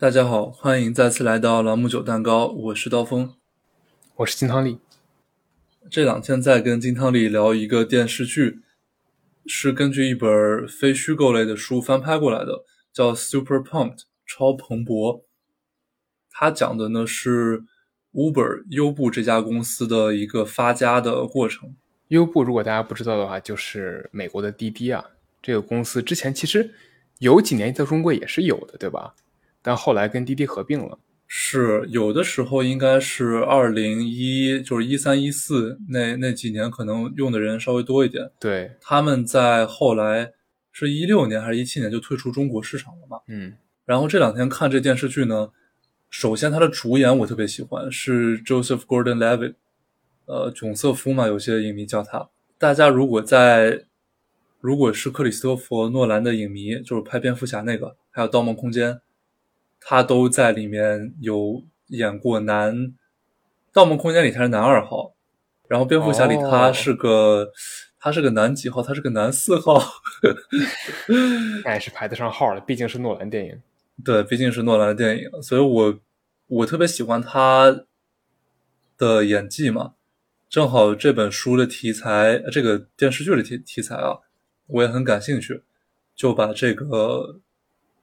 [0.00, 3.34] 大家好，欢迎再次来到朗姆酒蛋糕，我是刀锋，
[4.16, 4.78] 我是金汤力。
[5.90, 8.60] 这两天在跟金汤力聊一个电视剧，
[9.44, 15.24] 是根据一本非虚构类的书翻拍过来的，叫《Super Pumped》超蓬勃。
[16.30, 17.64] 它讲的呢是
[18.14, 21.76] Uber 优步这家公司的一个发家的过程。
[22.08, 25.04] 优步如果大家不知道的话，就是美国的滴滴啊。
[25.42, 26.72] 这个公司之前其实
[27.18, 29.14] 有几年在中国也是有的，对吧？
[29.62, 30.98] 但后来跟滴滴合并了。
[31.32, 38.28] 是有的时候应该是二零一，就是一三一四那那几年，可能用的人稍微多一点。
[38.40, 40.32] 对，他们在后来
[40.72, 43.20] 是一六年还是一七年就退出中国市场了嘛？
[43.28, 43.52] 嗯。
[43.84, 45.50] 然后这两天看这电视剧呢，
[46.10, 49.54] 首先它的主演我特别喜欢，是 Joseph Gordon-Levitt，
[50.26, 52.28] 呃，囧瑟夫嘛，有些影迷叫他。
[52.58, 53.84] 大家如果在
[54.60, 58.94] 如果是克里斯托弗诺兰的影迷，就是拍蝙蝠侠那个，还有《盗梦空间》。
[59.80, 62.76] 他都在里面有演过男，
[63.72, 65.14] 《盗梦空间》里他是男二号，
[65.66, 67.50] 然后蝙蝠侠里他是个
[67.98, 68.82] 他是个男几号？
[68.82, 69.82] 他是个男四号，
[71.64, 73.60] 那也是排得上号的，毕竟是诺兰电影。
[74.04, 75.98] 对，毕竟是诺兰的电影，所以我
[76.46, 77.84] 我特别喜欢他
[78.96, 79.94] 的演技嘛。
[80.48, 84.18] 正好这本书的题材，这个电视剧的题题材啊，
[84.66, 85.62] 我也很感兴趣，
[86.14, 87.40] 就把这个。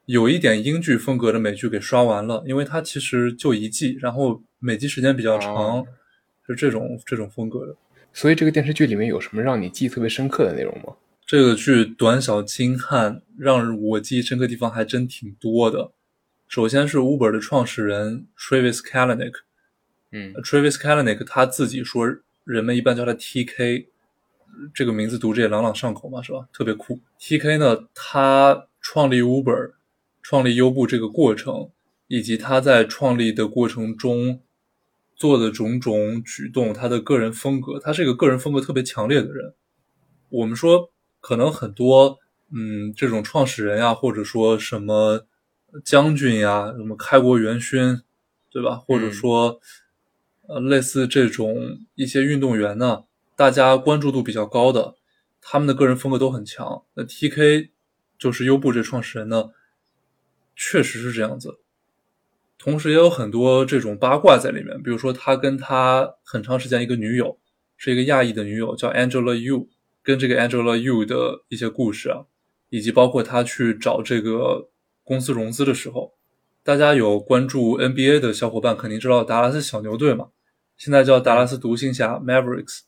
[0.07, 5.85] 有一点英剧风格的美剧给刷完了，因为它其实就一季，然后每集时间比较长，
[6.47, 7.75] 是这种这种风格的。
[8.13, 10.95] 所以这个电视剧里面有什么让你记忆特别深刻的内容吗？
[11.25, 15.91] 这个剧短小精悍，让我记忆深刻地方还真挺多的。
[16.47, 19.33] 首先是 Uber 的创始人 Travis Kalanick，
[20.13, 22.07] 嗯，Travis Kalanick 他自己说，
[22.45, 23.87] 人们一般叫他 TK，
[24.73, 26.47] 这个名字读着也朗朗上口嘛，是吧？
[26.53, 26.97] 特别酷。
[27.19, 29.73] TK 呢，他创立 Uber。
[30.29, 31.69] 创立优步这个过程，
[32.07, 34.41] 以及他在创立的过程中
[35.15, 39.53] 做的种种举动，他的个人风格，他是一个个人风格特别强烈的人。
[40.27, 40.91] 我们说，
[41.21, 42.19] 可能很多，
[42.51, 45.25] 嗯，这种创始人呀，或者说什么
[45.85, 48.01] 将军呀，什么开国元勋，
[48.51, 48.75] 对吧？
[48.75, 49.61] 或者说，
[50.49, 53.05] 呃，类似这种一些运动员呢，
[53.37, 54.95] 大家关注度比较高的，
[55.39, 56.83] 他们的个人风格都很强。
[56.95, 57.69] 那 T K
[58.19, 59.51] 就是优步这创始人呢。
[60.59, 61.59] 确实是这样子，
[62.57, 64.81] 同时也有很多这种八卦在里面。
[64.81, 67.37] 比如说，他跟他很长时间一个女友，
[67.77, 69.67] 是一个亚裔的女友，叫 Angela Yu，
[70.01, 72.25] 跟这个 Angela Yu 的一些故事啊，
[72.69, 74.69] 以及包括他去找这个
[75.03, 76.15] 公司融资的时候，
[76.63, 80.29] 大家有关注 NBA 的小伙伴肯定知道达拉斯小牛队嘛，
[80.75, 82.79] 现在叫达拉斯独行侠 Mavericks。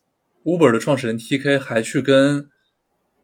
[0.42, 2.50] Uber 的创始人 TK 还去跟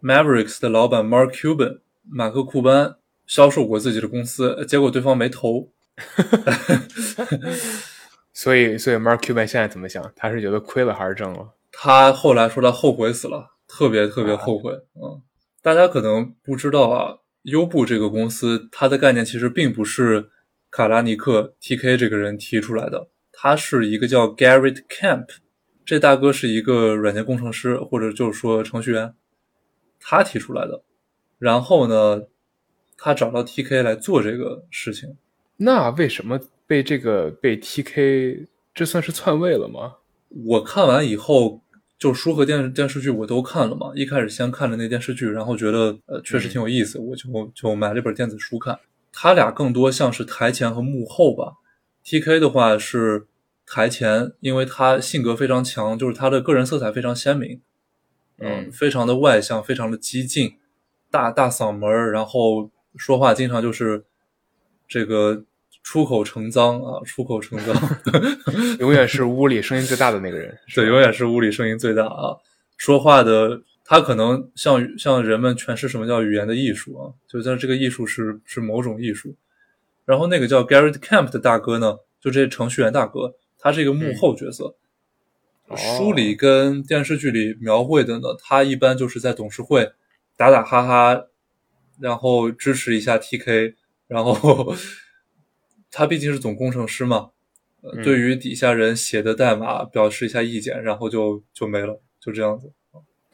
[0.00, 2.96] Mavericks 的老板 Mark Cuban 马克库班。
[3.26, 5.72] 销售过自己的公司，结果对方没投，
[8.32, 10.12] 所以所以 Mark Cuban 现在怎么想？
[10.14, 11.54] 他是觉得亏了还是挣了？
[11.72, 14.72] 他后来说他后悔死了，特别特别后悔。
[14.94, 15.20] 嗯，
[15.60, 20.30] 大家可能不知道啊，优步这个公司它的概念其实并不是
[20.70, 25.26] 卡拉尼克 TK 这个人提出来的，他是一个叫 Garrett Camp，
[25.84, 29.14] 这大哥是一个软件工程师或者就是说程序员，
[29.98, 30.84] 他提出来的。
[31.38, 32.22] 然后呢？
[32.96, 35.16] 他找到 T K 来做这个事情，
[35.58, 39.96] 那为什么被这个被 T K 这算是篡位了吗？
[40.44, 41.60] 我看完以后，
[41.98, 43.92] 就书和电电视剧我都看了嘛。
[43.94, 48.78] 一开始先看了那电视剧，然后觉得呃确实挺有意思，我就就买了一本电子书看。
[49.12, 51.54] 他俩更多像是台前和幕后吧。
[52.02, 53.26] T K 的话是
[53.66, 57.60] 台前，因为他性格非常强，就是他的个人色彩非常鲜明，
[58.38, 60.56] 嗯，非常的外向，非常的激进，
[61.10, 62.70] 大大嗓门，然后。
[62.96, 64.04] 说话经常就是
[64.88, 65.44] 这个
[65.82, 67.74] 出口成脏啊，出口成脏，
[68.80, 72.36] 永远是屋里声音最大的那个人， 对，永远是屋里声音最大啊。
[72.76, 79.34] 说话的他可能向向人们诠释什么叫语言的艺术啊，就像这个艺术是是某种艺术。
[80.04, 84.76] 然后那个叫 Garrett Camp 的大哥呢，就这程序员大哥，他是一个幕后角色。
[85.76, 89.90] 书里跟电视剧里描绘的呢，他一般就是在董事会
[90.36, 91.26] 打打哈哈。
[92.00, 93.74] 然后支持一下 TK，
[94.06, 94.74] 然后
[95.90, 97.30] 他毕竟是总工程师嘛，
[98.02, 102.72] 对于底下人写的代码表示一下意见，然后就就没了，就这样子。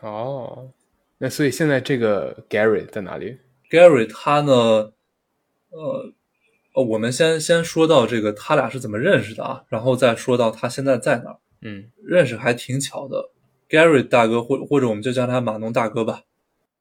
[0.00, 0.70] 哦，
[1.18, 3.38] 那所以现在这个 Gary 在哪里
[3.70, 4.92] ？Gary 他呢？
[5.70, 6.12] 呃，
[6.84, 11.38] 我们先先说到这个他俩是怎么认识的啊，然后再说到他现在在哪儿。
[11.62, 13.30] 嗯，认识还挺巧的
[13.68, 16.22] ，Gary 大哥或或者我们就叫他马农大哥吧。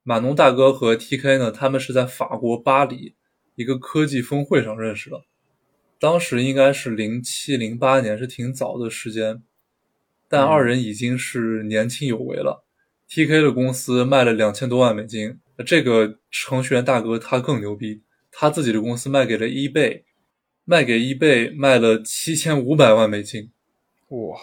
[0.04, 3.16] 马农大哥和 T K 呢，他们是在法国巴黎
[3.56, 5.22] 一个科技峰会上认识的。
[6.00, 9.44] 当时应该是零七零八年，是挺早的时间，
[10.28, 12.66] 但二人已经是年轻有为了。
[13.08, 18.02] TK 的公司卖了两千多万美金，这个程序员大哥他更牛逼，
[18.32, 20.04] 他自己的公司卖给了 eBay，
[20.64, 23.52] 卖给 eBay 卖了七千五百万美金。
[24.08, 24.40] 哇，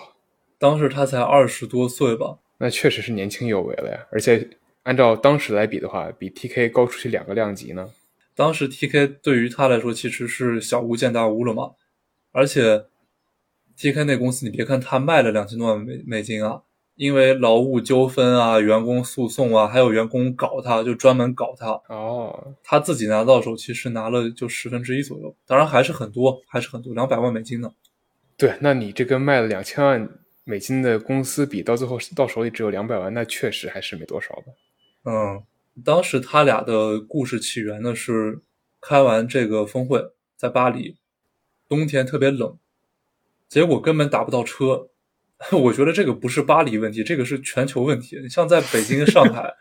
[0.58, 2.38] 当时他才二十多岁吧？
[2.58, 4.48] 那确实是年轻有为了呀，而且
[4.88, 7.90] 按照当时来比的话，比 TK 高出去两个量级呢。
[8.34, 11.72] 当时 TK 对于他来说其实是小巫见大巫了嘛，
[12.32, 12.86] 而且
[13.76, 16.62] TK 那公司，你别看他卖了两千多万美美金啊，
[16.94, 21.68] 因为劳务纠纷啊、员工诉讼啊，还有员工搞他，就专门搞他。
[21.88, 27.70] 哦，他自己拿到手其实拿了就十分之一左右，当然还是很多，还是很多，两百万美金呢。
[28.38, 30.08] 对，那你这跟卖了两千万
[30.44, 34.54] 美金的公司比，到最后到手里只有两百万，那确实还是没多少的。
[35.04, 35.42] 嗯。
[35.84, 38.40] 当时他俩的故事起源呢是
[38.80, 40.96] 开完这个峰会，在巴黎，
[41.68, 42.58] 冬天特别冷，
[43.48, 44.88] 结果根本打不到车。
[45.52, 48.18] 我觉得这个不是巴黎问题，这个是全球问题。
[48.20, 49.54] 你像在北京、上海，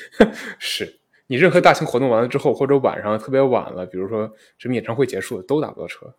[0.58, 6.14] 是你任何大型活动完了之后，或者晚上特别晚了，比如说什么演唱会结束了，都打不到车。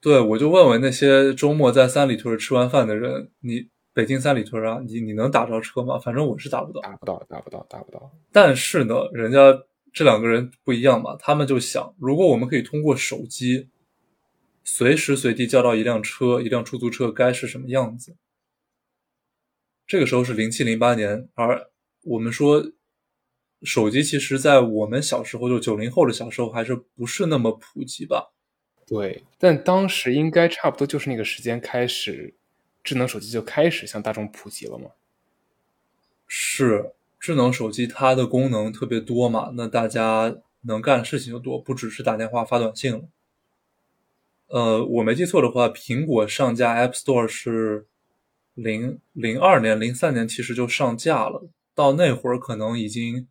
[0.00, 3.66] 对，我就问问那些周末在三里屯吃完饭的人，你。
[3.96, 5.98] 北京三里屯啊，你你能打着车吗？
[5.98, 8.12] 反正我是打不到，打不到，打不到，打不到。
[8.30, 9.38] 但是呢，人家
[9.90, 13.70] 这两个人不一样嘛，他们就想，如果我们可以通过手机，
[14.64, 18.14] 随时随地叫到一辆车，一辆出租车该是什么样子？
[19.86, 21.70] 这个时候是零七零八年，而
[22.02, 22.62] 我们说，
[23.62, 28.34] 手机其实在我们小时候，就九零后的小时候，还是不是那么普及吧？
[28.86, 32.35] 对，但当时应该差不多就是那个时间开始。
[32.86, 34.90] 智能手机就开始向大众普及了吗？
[36.28, 43.02] 是，智能手机它的功能特别多嘛，那大家能干的事情就多，不只是打电话发短信了。
[44.46, 47.86] 呃，我没记错的话，苹果上架 App Store 是
[48.54, 51.48] 零零二年、零三年，其实就上架了。
[51.74, 53.26] 到那会儿可能已经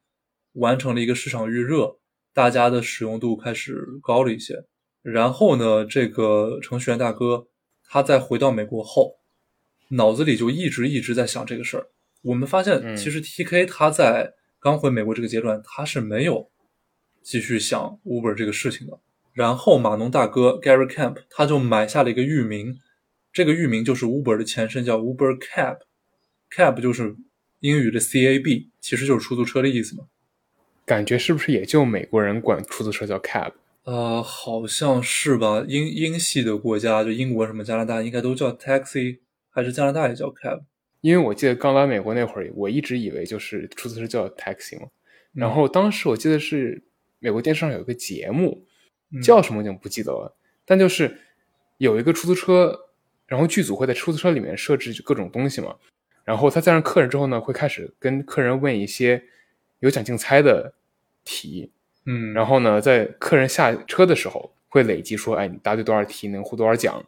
[0.52, 1.96] 完成了一个市场预热，
[2.34, 4.66] 大家的使用度开始高了一些。
[5.02, 7.48] 然后呢，这个程序员大哥
[7.86, 9.16] 他在回到美国后。
[9.90, 11.88] 脑子里就一直一直在想这个事儿。
[12.22, 16.50] 我们发现，其实 T K 他在刚回美国这个阶段，他是没有
[17.22, 19.00] 继续想 Uber 这个事情的。
[19.34, 22.80] 然后码农大哥 Gary Camp 他就买下了一个域名，
[23.32, 25.78] 这个域名就是 Uber 的前身，叫 Uber Cab。
[26.50, 27.16] Cab 就是
[27.60, 30.06] 英语的 C A B，其实就是出租车的意思嘛。
[30.86, 33.52] 感觉是不是也就美国人管出租车叫 Cab？
[33.84, 35.64] 呃，好像是吧。
[35.68, 39.20] 英英系的国家，就英国什么加拿大，应该都叫 Taxi。
[39.56, 40.60] 还是加拿大也叫 cab，
[41.00, 44.88] 因为我记得刚来美国那会儿，我一直以为就是出租车叫 taxi 嘛。
[45.32, 46.84] 然后当时我记得是
[47.20, 48.68] 美国电视上有一个节目，
[49.24, 50.36] 叫什么我已经不记得了。
[50.66, 51.18] 但就是
[51.78, 52.78] 有一个出租车，
[53.28, 55.78] 然后剧组会在出租车里面设置各种东西嘛。
[56.26, 59.24] 然后他载上客人之后呢，会开始跟客人问一些
[59.80, 60.74] 有奖竞猜的
[61.24, 61.72] 题。
[62.06, 67.06] 嗯，然后呢，在客人下车的时候会累积说，哎，你答对多少题能获多少奖，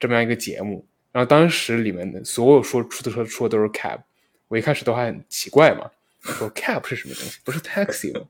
[0.00, 0.84] 这么样一个节目。
[1.14, 4.00] 然后当时里面的所有说出租车说的都是 cab，
[4.48, 5.88] 我一开始都还很奇怪嘛，
[6.20, 7.38] 说 cab 是什么东西？
[7.44, 8.26] 不是 taxi 吗？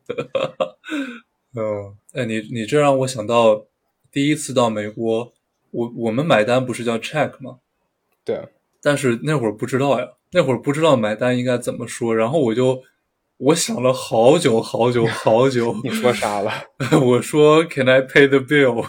[1.56, 3.64] 嗯，哎，你你这让我想到
[4.12, 5.32] 第一次到美国，
[5.70, 7.60] 我我们买单不是叫 check 吗？
[8.22, 8.48] 对，
[8.82, 12.82] 但是那会儿不知道呀，那会儿不知道买单应该怎么说，然后我就
[13.38, 16.52] 我想了好久好久好久，你说啥了？
[17.00, 18.84] 我说 Can I pay the bill？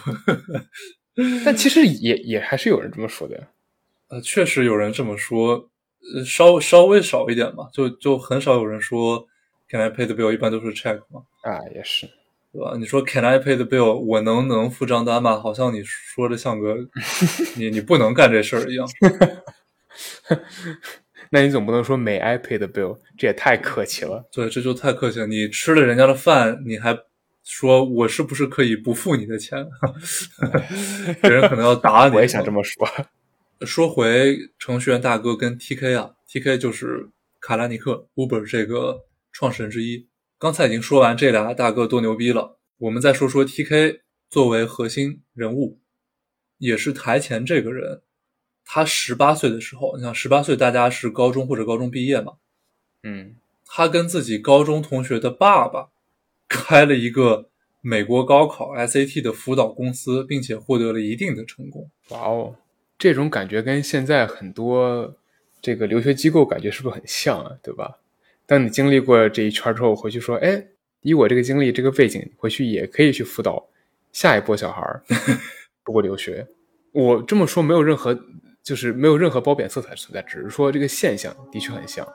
[1.46, 3.48] 但其实也也还是有人这么说的呀。
[4.08, 5.68] 呃，确实有人这么说，
[6.14, 9.26] 呃，稍稍微少一点嘛，就就很少有人说
[9.68, 10.32] Can I pay the bill？
[10.32, 11.22] 一般都是 check 嘛。
[11.42, 12.08] 啊，也是，
[12.52, 12.76] 对吧？
[12.78, 13.94] 你说 Can I pay the bill？
[13.94, 15.38] 我能能付账单吗？
[15.40, 16.76] 好像你说的像个
[17.56, 18.86] 你你不能干这事儿一样。
[21.30, 22.98] 那你总不能说 May I pay the bill？
[23.18, 24.24] 这也太客气了。
[24.32, 25.26] 对，这就太客气了。
[25.26, 26.96] 你吃了人家的饭，你还
[27.42, 29.66] 说我是不是可以不付你的钱？
[31.20, 32.14] 别人可能要打你。
[32.14, 32.86] 我也想这么说。
[33.62, 37.08] 说回程序员大哥跟 TK 啊，TK 就是
[37.40, 40.06] 卡拉尼克 Uber 这个创始人之一。
[40.38, 45.78] 刚才已经说完这俩大哥多牛逼了，我们再说说 TK 作为核心人物，
[46.58, 48.02] 也是台前这个人。
[48.64, 52.34] 他十八岁的时候，你想十八岁大家是高中或者高中毕业嘛？
[53.04, 55.88] 嗯，他跟自己高中同学的爸爸
[56.48, 57.48] 开了一个
[57.80, 61.90] 美国高考 SAT 的辅导公司，并且获得了一定的成功。
[62.10, 62.56] 哇哦！
[62.98, 65.16] 这种感觉跟现在很多
[65.60, 67.52] 这个留学机构感觉是不是很像啊？
[67.62, 67.98] 对吧？
[68.46, 70.66] 当你经历过这一圈之后，回去说，哎，
[71.02, 73.68] 以我这个经历、这个背景，回去也可以去辅导
[74.12, 75.02] 下一波小孩儿。
[75.84, 76.46] 出国留学。
[76.92, 78.18] 我这么说没有任何，
[78.62, 82.06] 就是没有任何褒贬色彩存在，只是说这个现象的确很像。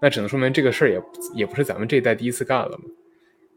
[0.00, 1.02] 那只能说明这个事儿也
[1.34, 2.84] 也不是咱们这一代第一次干了嘛。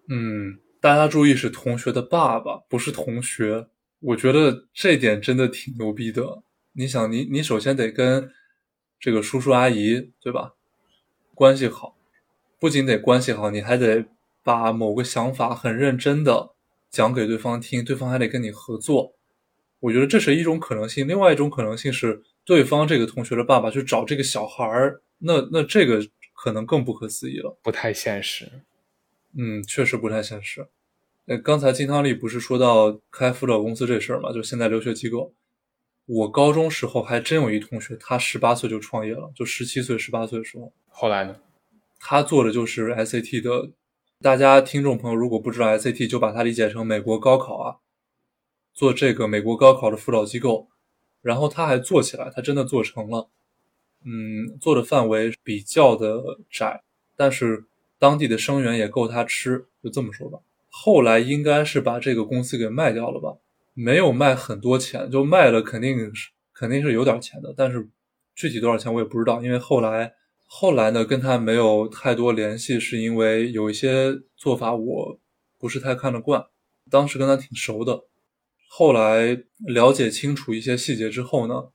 [0.10, 3.68] 嗯，大家注意是同学的爸爸，不是同学。
[4.00, 6.44] 我觉得这点真的挺牛逼的。
[6.74, 8.32] 你想，你你首先得跟
[9.00, 10.54] 这个叔叔阿姨对吧
[11.36, 11.96] 关系好，
[12.60, 14.06] 不仅得关系好，你还得
[14.44, 16.52] 把某个想法很认真的
[16.90, 19.14] 讲给对方听，对方还得跟你合作。
[19.80, 21.08] 我觉得这是一种可能性。
[21.08, 28.50] 另外一种可能性是，对方这个同学的爸爸去找这个小孩儿，那那这个可能更不可思议了，不太现实。
[29.38, 30.68] 嗯，确实不太现实。
[31.26, 34.32] 呃，刚才金汤力不是说到开辅导公司这事儿嘛？
[34.32, 35.34] 就现在留学机构，
[36.06, 40.72] 我高中时候还真有一同学，他十八岁就创业了，就十七岁、十八岁的时候。
[40.90, 41.36] 后来呢？
[42.00, 43.72] 他做的就是 SAT 的。
[44.22, 47.78] 大家听众朋友如果不知道 SAT，就把它理解成美国高考啊，
[48.74, 50.68] 做这个美国高考的辅导机构。
[51.22, 53.30] 然后他还做起来，他真的做成了。
[54.04, 56.84] 嗯，做的范围比较的窄，
[57.16, 57.64] 但是
[57.98, 60.40] 当地的生源也够他吃，就这么说吧。
[60.70, 63.38] 后来应该是把这个公司给卖掉了吧？
[63.74, 67.90] 没有卖很多钱，就卖了，肯定是肯定是有点钱的，但是
[68.36, 69.42] 具体多少钱我也不知道。
[69.42, 70.14] 因为后来
[70.46, 75.20] 后来呢，跟他没有太多联系，是因为有一些做法我
[75.58, 76.46] 不是太看得惯。
[76.92, 78.04] 当时跟他挺熟的，
[78.70, 81.70] 后来了解清楚一些细节之后呢，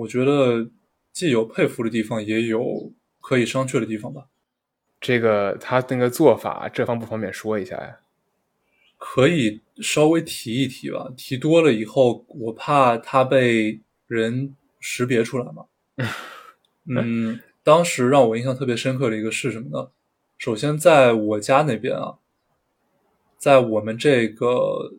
[0.00, 0.70] 我觉得
[1.12, 4.26] 既有佩服的地方，也有可以商榷的地方吧。
[5.00, 7.96] 这个他那个做法，这方不方便说一下呀？
[8.98, 15.64] 可以稍微提一提吧，提多了以后，我怕他被人识别出来嘛。
[16.86, 19.90] 嗯，当时让我印象特别深刻的一个是什么呢？
[20.36, 22.18] 首先，在我家那边啊，
[23.38, 24.94] 在我们这个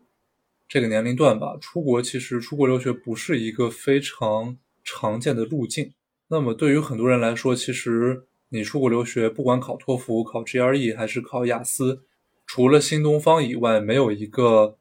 [0.68, 5.94] 这个年龄段吧，出国其实出国留学不是一个非常常见的路径。
[6.30, 8.26] 那么对于很多人来说，其实。
[8.52, 12.02] 你出国留学，不管考托福、考 GRE 还是考雅思，
[12.50, 14.76] 除了新东方以外，没有一个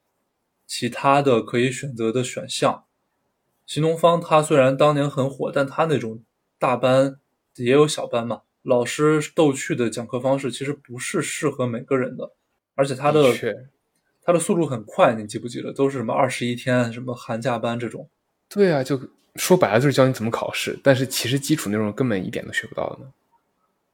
[0.66, 2.84] 其他的可以选择的选项。
[3.66, 6.22] 新东方它虽然当年很火，但它那种
[6.58, 7.20] 大班
[7.56, 12.32] 也有小班嘛，老师逗趣的讲课方式其实不是适合每个人的，
[12.74, 13.34] 而且它的
[14.22, 15.70] 它的速度很快，你记不记得？
[15.70, 18.08] 都是什么二十一天，什么寒假班这种。
[18.48, 18.98] 对啊，就
[19.34, 23.12] 说白了就是教你怎么考试，但是其实基础内容根本一点都学不到的。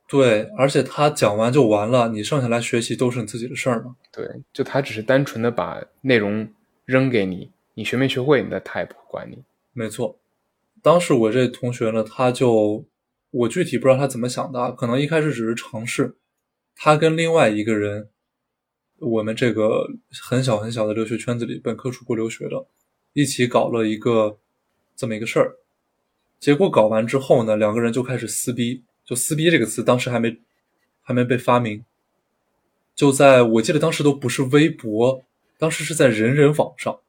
[0.07, 3.97] 对，而且他讲完就完了，你剩下来学习都是你自己的事儿嘛。
[4.13, 6.47] 对，就他只是单纯的把内容
[6.85, 9.43] 扔给你，你学没学会，那他也不管你。
[9.73, 10.19] 没错，
[10.83, 12.85] 当时我这同学呢，他就
[13.31, 16.17] 我具体不知道他怎么想的，可能一开始只是尝试。
[16.77, 18.11] 他跟另外一个人，
[18.99, 19.87] 我们这个
[20.23, 22.67] 很小很小的留学圈子里，本科出国留学的，
[23.15, 24.39] 一起搞了一个
[24.95, 25.57] 这么一个事儿。
[26.39, 28.85] 结果搞完之后呢，两个人就开始撕逼。
[29.05, 30.39] 就撕逼这个词，当时还没
[31.03, 31.85] 还没被发明，
[32.95, 35.25] 就在我记得当时都不是微博，
[35.59, 37.01] 当时是在人人网上。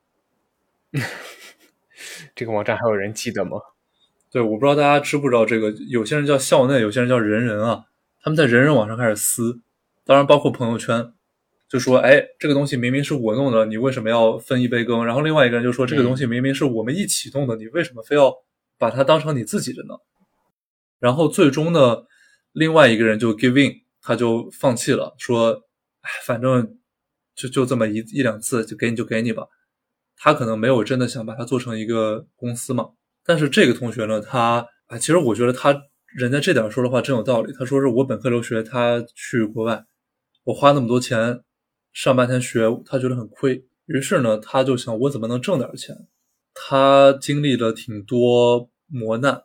[2.35, 3.57] 这个网站还有人记得吗？
[4.29, 7.85] 对，我不知道大家知不知道这个，有些人叫校内，有些人叫人人啊。
[8.21, 9.61] 他们在人人网上开始撕，
[10.03, 11.13] 当然包括朋友圈，
[11.69, 18.33] 就说：“哎，这个东西明明是我弄的，你为什么要分一杯羹？”然后另外一个人就说：“这个东西明明是我们一起弄的，你为什么非要
[18.77, 19.95] 把它当成你自己的呢？”
[21.05, 21.97] 然后最终呢，
[22.53, 23.71] 另外一个人就 give in，
[24.01, 25.51] 他就放弃了，说
[26.01, 26.79] ：“哎，反正
[27.35, 29.43] 就就这么一一两次，就给你就给你吧。”
[30.17, 32.89] 他可能没有真的想把它做成一个公司嘛。
[33.23, 37.53] 但是这个同学呢，他啊，其实我觉得他人家这点说的话真有道理。
[37.53, 39.85] 他说是我本科留学，他去国外，
[40.45, 41.39] 我花那么多钱
[41.93, 43.63] 上半天学，他觉得很亏。
[43.85, 45.95] 于是呢，他就想我怎么能挣点钱？
[46.55, 49.43] 他经历了挺多磨难。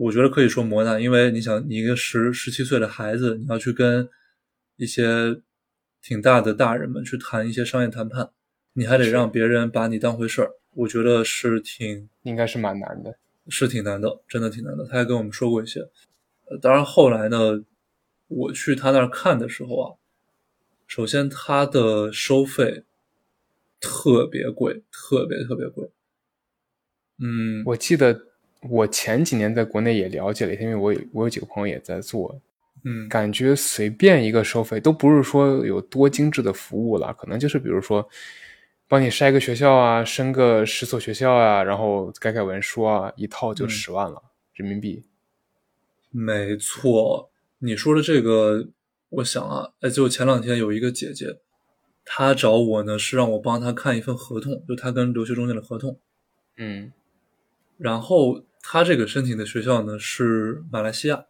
[0.00, 4.08] 我觉得可以说磨难，因为你想，你一个十十七岁的孩子，你要去跟
[4.76, 5.42] 一些
[6.00, 8.30] 挺大的大人们去谈一些商业谈判，
[8.72, 13.14] 你还得让别人把你当回事儿，我觉得是挺应该是蛮难的，
[13.48, 14.86] 是挺难的，真的挺难的。
[14.86, 15.80] 他还跟我们说过一些，
[16.48, 17.62] 呃，当然后来呢，
[18.28, 20.00] 我去他那儿看的时候啊，
[20.86, 22.84] 首先他的收费
[23.78, 25.90] 特别贵，特别特别贵。
[27.18, 28.29] 嗯，我记得。
[28.68, 32.38] 我前几年在国内也了解了一下，因为我有我有几个朋友也在做，
[32.84, 38.06] 嗯，感觉随便一个收费都不是说有多精致的服务了，可能就是比如说
[38.86, 44.22] 帮你筛个学校啊，升个十所学校啊，然后改改文书啊，一套就十万了
[44.54, 45.04] 人民币。
[46.10, 48.68] 没错，你说的这个，
[49.08, 51.38] 我想啊，哎，就前两天有一个姐姐，
[52.04, 55.96] 她找我呢是让我帮她看一份合同，就她跟留学中介的合同。
[56.56, 56.92] 嗯
[57.78, 61.24] 然后他这个申请的学校呢是马来西亚，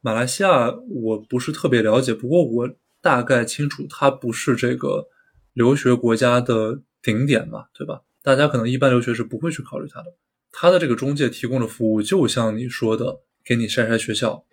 [0.00, 2.70] 马来西亚我不是特别了解，不过我
[3.00, 5.08] 大概清楚它不是这个
[5.52, 8.02] 留学国家的顶点嘛，对吧？
[8.22, 10.14] 大家可能一般留学是不会去考虑它的。
[10.50, 14.44] 他的这个中介提供的服务，就像你说的，给你筛筛学校，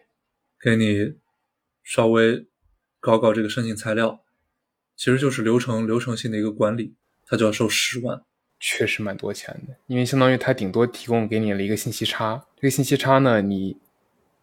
[0.59, 1.15] 给你
[1.83, 2.47] 稍微
[2.99, 4.23] 搞搞这个申请材料，
[4.95, 6.95] 其实就是流程流程性的一个管理，
[7.25, 8.23] 他就要收十万。
[8.59, 13.77] 确实蛮多钱的，因为相当于他顶多提供给你了一个信息差，这个信息差呢，你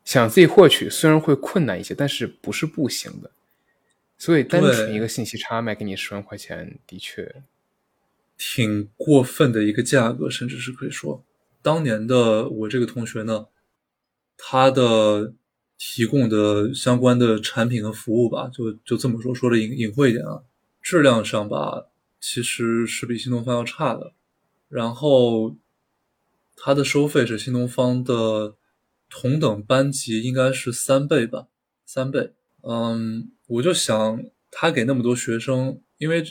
[0.05, 3.31] 想自己获取虽然会困难一些，但是不是不行的。
[4.19, 7.43] 所以单纯一个信息差卖给你十万块钱，的确
[8.39, 11.23] 挺过分的一个价格，甚至是可以说，
[11.61, 13.47] 当年的我这个同学呢，
[14.39, 15.35] 他的
[15.77, 20.43] 提供的相关的产品和服务吧，就就这么说，说的隐隐晦一点啊，
[20.81, 21.85] 质量上吧，
[22.29, 24.13] 其实是比新东方要差的。
[24.69, 25.55] 然后，
[26.57, 28.57] 它的收费是新东方的
[29.09, 31.47] 同等班级应该是三倍吧，
[31.85, 32.33] 三倍。
[32.63, 36.25] 嗯，我就想他给那么多学生，因为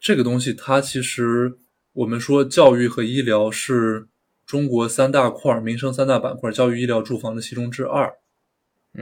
[0.00, 1.56] 这个东西，它其实
[1.92, 4.08] 我们说教育和医疗是
[4.44, 8.12] 中国三大块民生三大板块，教育、医疗、住房的其中之二。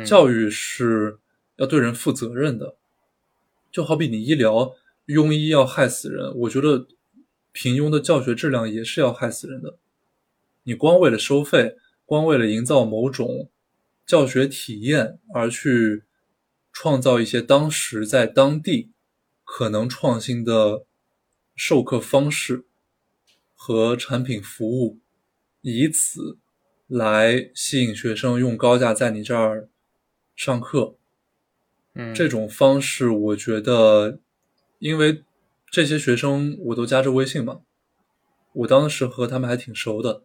[0.04, 1.18] 教育是
[1.56, 2.76] 要对人负责任的，
[3.72, 4.74] 就好比你医疗
[5.10, 6.86] 庸医要害死人，我觉得
[7.52, 9.78] 平庸的教学质量也是要害死人的。
[10.62, 13.50] 你光为了收费，光为了营造某种
[14.06, 16.04] 教学体验而去。
[16.72, 18.92] 创造一些当时在当地
[19.44, 20.86] 可能创新的
[21.56, 22.64] 授课方式
[23.56, 25.00] 和产品服务，
[25.62, 26.38] 以此
[26.86, 29.68] 来吸引学生用高价在你这儿
[30.36, 30.94] 上课。
[31.94, 34.20] 嗯，这种方式我觉得，
[34.80, 35.22] 因为
[35.70, 37.60] 这些学生我都加着微信嘛，
[38.52, 40.24] 我当时和他们还挺熟的，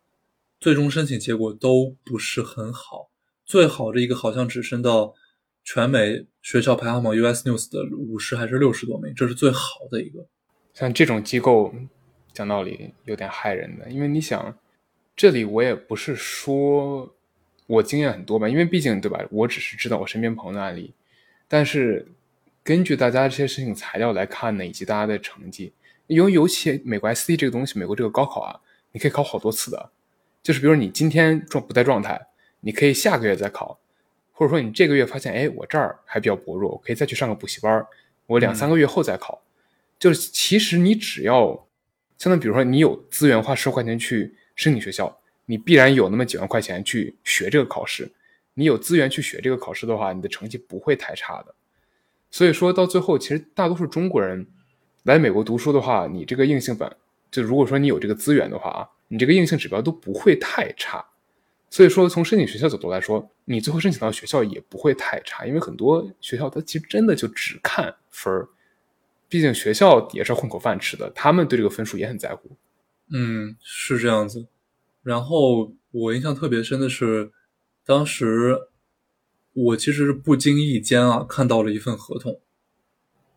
[0.60, 3.12] 最终申请结果都不是很好。
[3.46, 5.14] 最好的一个好像只升到。
[5.68, 10.24] 全美学校排行榜 US News 的五十还是六十多名，这是最好的一个。
[10.76, 11.74] 像这种机构，
[12.32, 14.56] 讲道理有点害人的，因为你想，
[15.16, 17.12] 这里我也不是说
[17.66, 20.94] 我经验很多吧，因为毕竟对吧，我只是知道我身边朋友的案例。
[21.48, 22.08] 但是
[22.66, 25.72] 根据大家这些申请材料来看呢，以及大家的成绩，
[26.08, 28.60] 因为尤其美国 SC 这个东西，美国这个高考啊，
[28.92, 29.92] 你可以考好多次的，
[30.42, 32.20] 就是比如你今天状不在状态，
[32.62, 33.80] 你可以下个月再考。
[34.32, 37.86] 或者说你这个月发现，哎，我这儿还比较薄弱，我可以再去上个补习班
[38.26, 39.44] 我两三个月后再考。
[40.00, 41.68] 就是其实你只要，
[42.18, 48.12] 相当于比如说你有资源花十块钱去申请学校，你必然有那么几万块钱去学这个考试。
[48.56, 51.54] 你有资源去学这个考试的话，你的成绩不会太差的。
[52.36, 54.46] 所以说到最后，其实大多数中国人
[55.04, 56.94] 来美国读书的话，你这个硬性本
[57.32, 61.02] 就如果说你有这个资源的话啊，你这个硬性指标都不会太差。
[61.70, 68.50] 所以说，从申请学校角度来说，你最后申请到学校也不会太差，因为很多学校它其实真的就只看分儿，
[69.30, 72.52] 毕竟学校也是混口饭吃的，他们对这个分数也很在乎。
[73.14, 74.46] 嗯，是这样子。
[75.04, 77.32] 然后我印象特别深的是，
[77.86, 78.60] 当时
[79.56, 82.40] 我其实是不经意间啊看到了一份合同，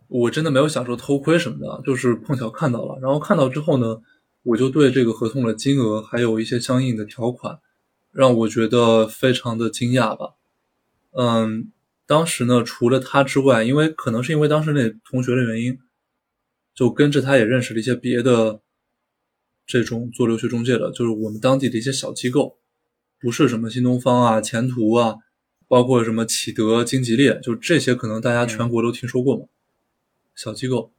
[0.09, 2.98] 我真的没有想说偷窥什么的，就是碰巧看到了。
[3.00, 4.02] 然后看到之后呢，
[4.42, 7.59] 我就对这个合同的金额还有一些相应的条款。
[8.11, 10.35] 让我觉得非常的惊讶吧，
[11.12, 11.70] 嗯，
[12.07, 15.78] 当时呢，除了他之外，因为可能是因为当时那同学的原因，
[16.74, 18.62] 就跟着他也认识了一些别的
[19.66, 22.59] 这种做留学中介的，就是我们当地的一些小机构，
[23.20, 25.16] 不是什么新东方啊、前途啊，
[25.68, 29.46] 包括什么启德、金吉列，就这些可能大家全国都听说过嘛，
[30.35, 30.90] 小机构，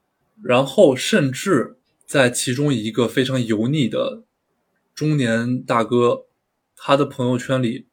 [0.41, 4.23] 然后甚至在其中一个非常油腻的
[4.95, 6.27] 中年大哥。
[6.81, 7.87] 他的朋友圈里，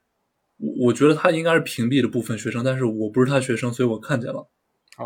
[0.58, 4.48] 我觉得他应该是屏蔽了部分学生，但是我不是他学生，所以我看见了。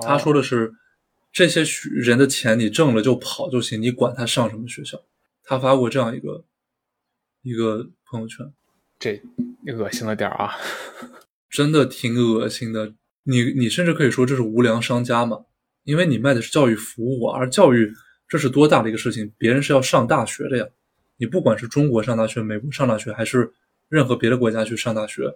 [0.02, 0.74] 他说的是，
[1.32, 5.02] 这些人的钱你挣了就跑就行，你管他上什么学校。
[5.42, 6.44] 他发过这样一个
[7.40, 8.52] 一个朋友圈，
[8.98, 9.22] 这
[9.72, 10.54] 恶心了点啊，
[11.50, 12.94] 真的挺恶心的。
[13.24, 15.44] 你你甚至可以说这是无良商家嘛，
[15.84, 17.92] 因为你卖的是教育服务，而教育
[18.26, 20.66] 这是多大的一个事情，别人是要上大学的呀。
[21.18, 23.52] 你不管是中国上大学、美国上大学，还是
[23.90, 25.34] 任何别的国家去上大学，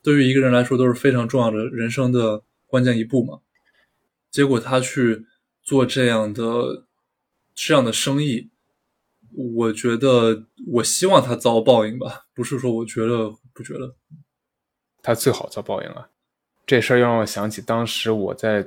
[0.00, 3.40] 对于一个人来说都是非常重要的人生的关键一步嘛。
[4.30, 5.26] 结果他去
[5.62, 6.86] 做这样的
[7.54, 8.50] 这样的生意，
[9.32, 13.96] 我觉得我希望他遭报应吧，不是说我觉得不觉得，
[15.04, 16.08] 他最好遭报应了。
[16.66, 18.66] 这事儿又让我想起当时我在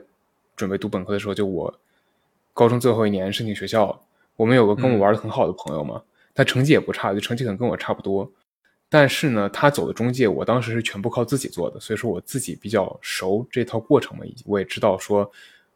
[0.56, 1.73] 准备读本科的时候，就我
[2.54, 4.00] 高中最后一年申请学校，
[4.36, 6.02] 我们有个跟我玩的很好的朋友嘛，
[6.36, 8.32] 他成绩也不差，就成绩可能跟我差不多。
[8.88, 15.30] 但是呢，他走的中介，我当时是全部靠自己做的，所以说我自己比较熟这套过程嘛，我也知道说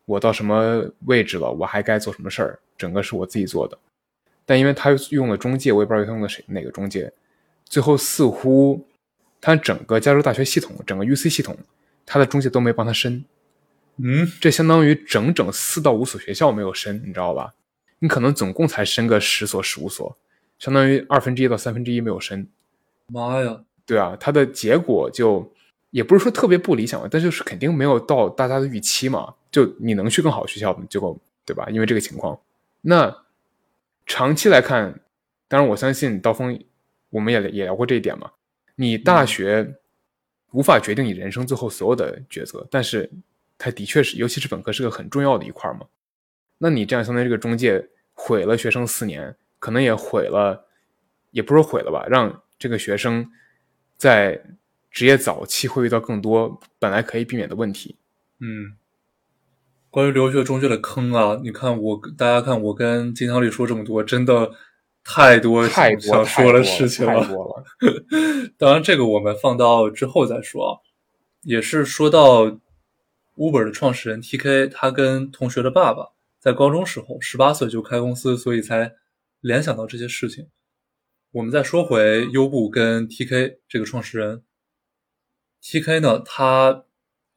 [0.06, 3.78] 我到什么位置了，我还该做什么事儿，整个是我自己做的。
[4.45, 7.12] 但因为他用了中介，我也不知道他用的谁哪个中介，
[7.65, 8.86] 最后似乎
[9.41, 11.58] 他整个加州大学系统，整个 UC 系统，
[12.06, 13.25] 他的中介都没帮他申。
[13.97, 17.54] 嗯，这相当于整整四到五所学校没有申，你知道吧？
[17.99, 20.17] 你可能总共才申个十所十五所，
[20.58, 22.47] 相当于二分之一到三分之一没有申。
[23.08, 25.51] 妈呀，对啊，他的结果就
[25.89, 29.34] 也不是说特别不理想吧，但就是肯定没有到大家的预期嘛。
[29.51, 31.67] 就你能去更好学校，结果对吧？
[31.69, 32.39] 因为这个情况，
[32.82, 33.23] 那
[34.06, 35.01] 长期来看，
[35.47, 36.58] 当然我相信刀锋，
[37.10, 38.32] 我们也也聊过这一点嘛。
[38.82, 39.76] 你大学
[40.52, 43.10] 无法决定你人生最后所有的抉择，但是
[43.58, 45.86] 它的确是，尤其是本科是个很重要的一块嘛。
[46.58, 50.65] 那你这样相当于这个中介毁了学生四年，可能也毁了，
[51.30, 52.41] 也不是毁了吧，让。
[52.62, 53.28] 这个学生
[53.98, 54.39] 在
[54.91, 57.96] 职业早期会遇到更多本来可以避免的问题。
[58.38, 58.78] 嗯，
[59.89, 64.52] 关于留学中介的坑啊，你看我大家看我跟金汤力说这么多，真的
[65.04, 67.28] 太多太多想说的事情了。
[68.58, 70.72] 当然，这个我们放到之后再说啊。
[71.42, 72.46] 也是说到
[73.36, 76.10] Uber 的创始人 TK，他跟同学的爸爸
[76.40, 78.94] 在高中时候十八岁就开公司，所以才
[79.40, 80.48] 联想到这些事情。
[81.32, 84.44] 我们再说回优步跟 TK 这个创始人
[85.64, 86.84] ，TK 呢，他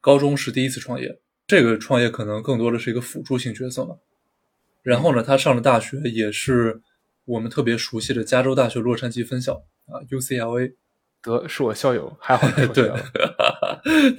[0.01, 3.95] 高中是第一次创业，这个创业可能更多的是一个辅助性角色嘛。
[4.83, 6.81] 然后呢，他上了大学，也是
[7.25, 10.75] 我们特别熟悉的加州大学洛杉矶分校啊，UCLA。
[11.21, 12.91] 得是我校友，还好 对，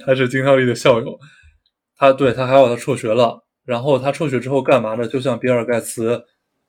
[0.05, 1.17] 他是金汤力的校友。
[1.95, 3.45] 他对他还好，他辍学了。
[3.63, 5.07] 然后他辍学之后干嘛呢？
[5.07, 6.25] 就像比尔盖茨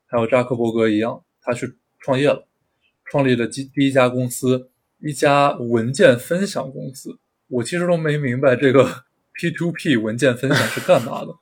[0.07, 2.47] 还有扎克伯格一样，他去创业了。
[3.11, 7.19] 创立了第第一家公司，一家文件分享公司。
[7.49, 9.03] 我其实都没明白这个
[9.35, 11.33] P to P 文件分享是干嘛的。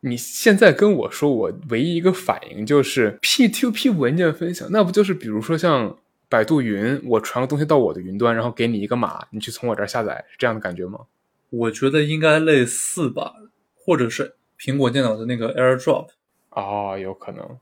[0.00, 5.96] 你现在跟我说，我唯一一个反应就是 P to P 文件分享，那不就是比如说像
[6.28, 11.00] 百度云，我传个东西到我的云端，然后给你一个码，你去从我这儿下载，是这样的感觉吗？
[11.50, 13.32] 我觉得应该类似吧，
[13.74, 16.08] 或者是苹果电脑的那个 AirDrop
[16.50, 17.58] 啊，有可能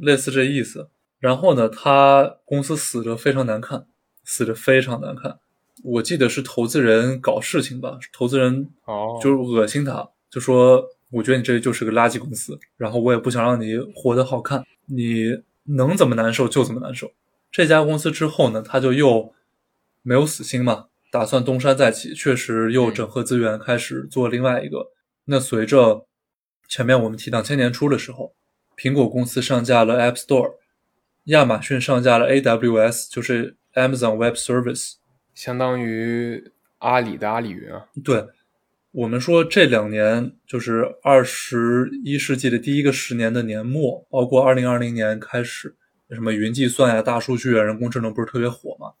[0.00, 0.88] 类似这意思。
[1.20, 3.86] 然后呢，他公司死的非常难看，
[4.24, 5.38] 死的非常难看。
[5.84, 17.12] 我记得是投资人搞事情吧，投资人哦，就是恶心他，就说我觉得你这就是个垃圾公司，然后我也不想让你活得好看，你能怎么难受就怎么难受。
[17.50, 19.32] 这家公司之后呢，他就又
[20.02, 24.92] 没有死心嘛，打算东山再起，确实又整合资源开始做另外一个。
[25.26, 26.06] 那随着
[26.68, 28.34] 前面我们提到千年初的时候，
[28.76, 30.54] 苹果公司上架了 App Store。
[31.26, 34.92] 亚马逊上架了 AWS，就是 Amazon Web Service，
[35.34, 37.86] 相当于阿里的阿里云啊。
[38.04, 38.24] 对，
[38.96, 45.76] 我们说这两年就是二十一世纪的第一个十年的年末，包括二零二零年开始，
[46.08, 48.94] 什么云计算呀、大数据啊、人工智能不是特别火嘛？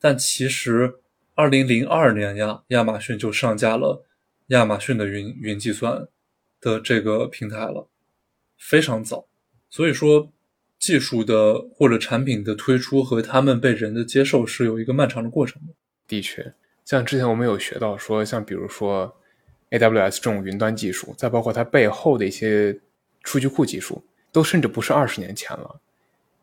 [0.00, 0.94] 但其实
[1.36, 4.04] 二零零二年呀，亚马逊就上架了
[4.48, 6.08] 亚马逊的云云计算
[6.60, 7.88] 的这个平台了，
[8.58, 9.28] 非常早。
[9.70, 10.32] 所以说。
[10.78, 15.72] 技术的或者产品的推出和他们被人的接受是有一个漫长的过程的。
[16.06, 16.52] 的确，
[16.84, 19.16] 像之前我们有学到说，像比如说
[19.70, 22.78] AWS 这种云端技术，再包括它背后的一些
[23.22, 24.02] 数据库技术，
[24.32, 25.80] 都甚至不是二十年前了，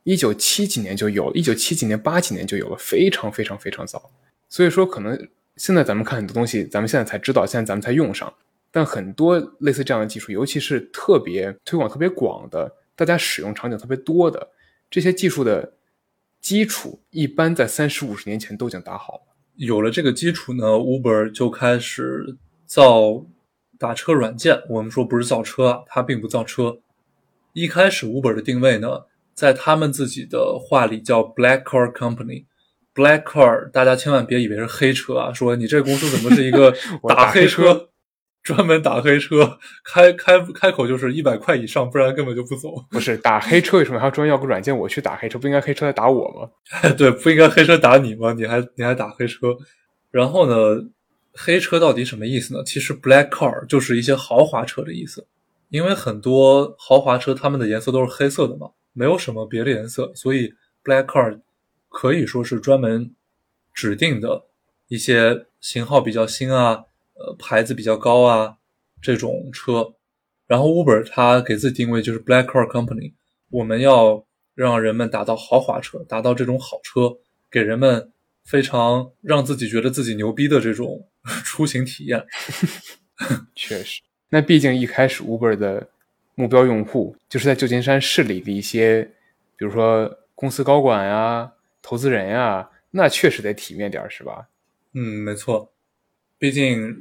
[0.03, 4.12] 一九七几年就有了，一九七几年八几年就有了，非常非常非常早。
[4.49, 8.33] 所以说，可能现在咱们看很多东西，咱们现在才知道，现在咱们才用上，
[8.71, 12.75] 但很多类似这样的技术，尤其是特别推广特别广的。
[12.95, 14.49] 大家使用场景特别多的
[14.88, 15.73] 这些技术的
[16.39, 19.21] 基础，一般在三十五十年前都已经打好了。
[19.55, 23.26] 有了这个基础呢，Uber 就开始造
[23.78, 24.62] 打车软件。
[24.69, 26.78] 我们说不是造车啊，它并不造车。
[27.54, 32.45] 一开始 Uber 的定位呢，在他们自己的话里叫 Black Car Company。
[32.95, 36.73] Black Car，大家千万别以为是黑车啊，说你这个公司怎么是一个
[37.10, 37.89] 打黑车？
[38.43, 42.76] 专门打黑车，开开开口就是一百块以上，不然根本就不走。
[42.91, 44.78] 不是打黑车，为什么还要专门要个软件？
[44.78, 46.91] 我去打黑车，不应该黑车来打我吗？
[46.97, 48.34] 对，不应该黑车打你吗？
[48.34, 49.56] 你还你还打黑车？
[50.12, 50.84] 然后呢，
[51.34, 52.63] 黑车到底什么意思呢？
[52.63, 55.28] 其实 black car 就是一些豪华车的意思，
[55.69, 61.39] 因为很多豪华车它们的颜色都是黑色的嘛，没有什么别的颜色，所以 black car
[61.89, 63.13] 可以说是专门
[63.74, 64.46] 指定的
[64.88, 66.86] 一些型号比较新啊。
[67.15, 68.58] 呃，牌子比较高啊，
[69.00, 69.93] 这种车，
[70.48, 73.13] 然后 Uber 它给自己定位就是 Black Car Company，
[73.52, 77.15] 我们要让人们打到豪华车，达到这种好车，
[77.52, 78.12] 给人们
[78.43, 81.08] 非常让自己觉得自己牛逼的这种
[81.43, 82.25] 出行体验。
[83.55, 85.88] 确实，那毕竟一开始 Uber 的
[86.36, 89.03] 目标用户就是在旧金山市里的一些，
[89.55, 94.47] 比如说公司高管呀、投资人呀，那确实得体面点是吧？
[94.93, 95.71] 嗯，没错，
[96.38, 96.95] 毕竟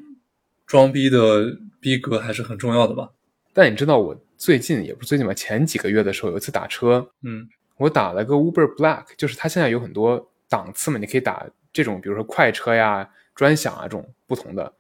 [0.67, 3.11] 装逼的逼格还是很重要的吧。
[3.53, 14.73] 但你知道，我最近也不是最近吧，前几个月的时候有一次打车，嗯我打了个 Uber Black，就是它现在有很多档次嘛，你可以打这种，比如说快车呀、专享啊这种不同的。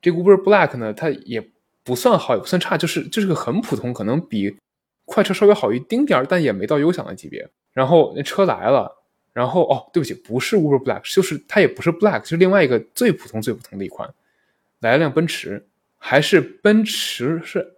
[0.00, 1.46] 这个 Uber Black 呢，它也
[1.84, 4.56] 不算好，也不算差，就是就是个很普通，可能比
[5.04, 7.48] 快车稍微好一丁点儿，但也没到优享的级别。
[7.72, 14.12] 然后那车来了，然后哦，对不起，不是 Uber Black，就是它也不是 Black，就是另外一个最普通最普通的一款，
[14.80, 15.66] 来了辆奔驰，
[15.98, 17.76] 还是奔驰是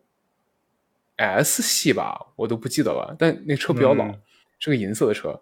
[1.16, 4.20] S 系吧，我都不记得了，但那车比较老，嗯
[4.58, 5.40] 是个银色的车。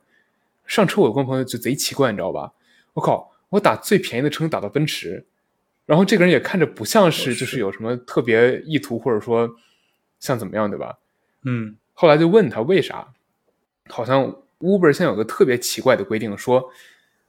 [0.66, 2.52] 上车我有个朋友就贼奇怪，你知道吧？
[2.92, 5.26] 我靠，我打最便宜的车打到奔驰，
[5.84, 9.56] 然后这个人也看着不像是就是有什么特别意图，或者说
[10.20, 10.98] 像怎么样，对吧？
[11.44, 13.12] 嗯后来就问他为啥，
[13.88, 14.24] 好像
[14.60, 16.72] Uber 现在有个特别奇怪的规定，说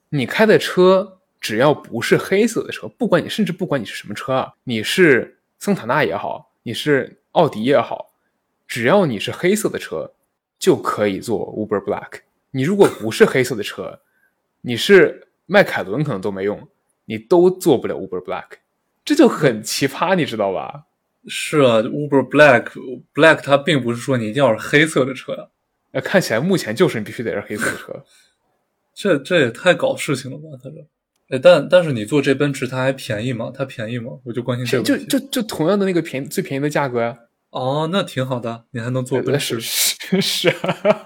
[0.08, 8.14] 你开的车只要不是黑色的车，不管你甚至不管你是什么车啊，你是桑塔纳也好，你是奥迪也好，
[8.66, 10.14] 只要你是黑色的车，
[10.58, 12.20] 就可以做 Uber Black。
[12.52, 14.00] 你如果不是黑色的车，
[14.62, 16.68] 你是迈凯伦可能都没用，
[17.06, 18.58] 你都做不了 Uber Black，
[19.04, 20.84] 这就很奇葩，你知道吧？
[21.26, 22.70] 是啊，Uber Black
[23.14, 25.48] Black 它并不是说你一定要是黑色的车呀、
[25.92, 28.04] 呃，看起来目前就是你必须得是黑色的车。
[28.94, 30.44] 这这也太搞事情了吧？
[30.62, 30.86] 他这，
[31.30, 33.50] 哎，但但是你坐这奔驰它还便宜吗？
[33.52, 34.12] 它便宜吗？
[34.24, 35.18] 我就关心这个就。
[35.18, 37.18] 就就同样的那个便宜最便宜的价格呀、
[37.50, 40.20] 哦，那挺好的，你还能坐奔驰是。
[40.20, 40.98] 是 是啊，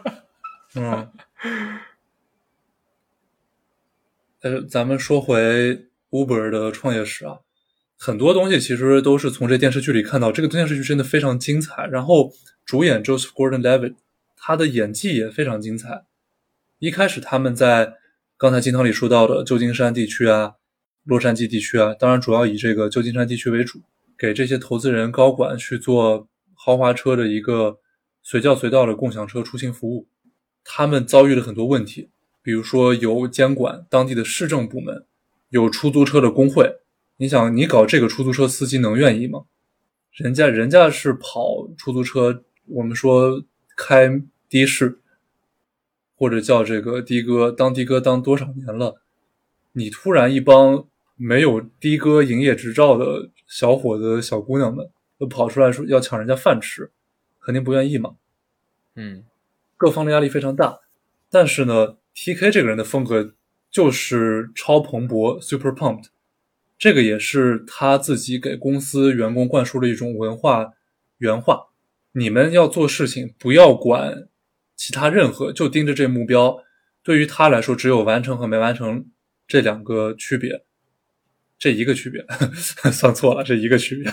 [0.74, 1.08] 嗯，
[4.40, 7.38] 呃，咱们说回 Uber 的创业史啊，
[7.96, 10.30] 很多东西其实都是从这电视剧里看到。
[10.30, 12.32] 这个电视剧真的非常精彩，然后
[12.64, 13.96] 主演 Joseph Gordon-Levitt，
[14.36, 16.04] 他的演技也非常精彩。
[16.78, 17.94] 一开始他们在
[18.36, 20.52] 刚才金汤里说到的旧金山地区啊、
[21.02, 23.82] 洛杉矶地区啊，当然主要以这个旧金山地区为主，
[24.16, 27.80] 给这些投资人高管去做豪华车的一个
[28.22, 30.06] 随叫随到的共享车出行服务。
[30.62, 32.10] 他们遭遇了很多问题，
[32.48, 35.04] 比如说有监管当地的市政部门，
[35.50, 36.78] 有出租车的工会。
[37.18, 39.44] 你想，你搞这个出租车司机能愿意吗？
[40.12, 43.44] 人家人家是跑出租车，我们说
[43.76, 44.98] 开的士，
[46.16, 49.02] 或者叫这个的哥，当的哥当多少年了，
[49.72, 56.90] 你突然一帮没有的哥营业执照的小伙子、小姑娘们，都跑出来说要抢人家饭吃，
[57.40, 58.16] 肯定不愿意嘛。
[58.94, 59.22] 嗯
[59.76, 60.80] 各方的压力非常大。
[61.28, 63.34] 但是呢，TK 这个人的风格
[63.70, 66.06] 就是超蓬勃 （super pumped），
[66.76, 70.72] 这个也是他自己给公司员工灌输的一种文化
[71.18, 71.68] 原话：
[72.12, 74.28] 你们要做事情，不要管
[74.74, 76.58] 其他任何，就盯着这目标。
[77.02, 79.06] 对于他来说，只有完成和没完成
[79.46, 80.64] 这两个区别，
[81.58, 82.24] 这一个区别，
[82.92, 84.12] 算错了，这一个区别，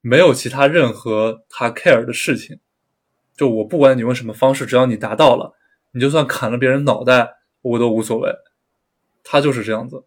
[0.00, 2.58] 没有其他任何他 care 的事情。
[3.36, 5.54] 就我不管你用什么方式，只要你达到了，
[5.92, 8.30] 你就算砍了别人脑袋，我都无所谓。
[9.22, 10.02] 他就是这样子，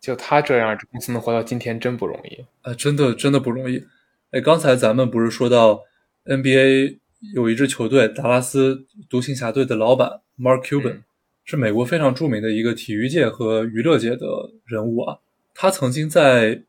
[0.00, 2.44] 就他这样，这公司能活到今天真不容易。
[2.62, 3.84] 哎，真的真的不容易。
[4.30, 5.82] 哎，刚才咱们不是说到
[6.24, 6.98] NBA
[7.34, 11.04] 有一支球队达拉斯独行侠队的老板 Mark Cuban，、嗯
[11.46, 14.26] 是美国非常著名的一个体育界和娱乐界的
[14.64, 15.18] 人物啊。
[15.52, 16.62] 他曾经在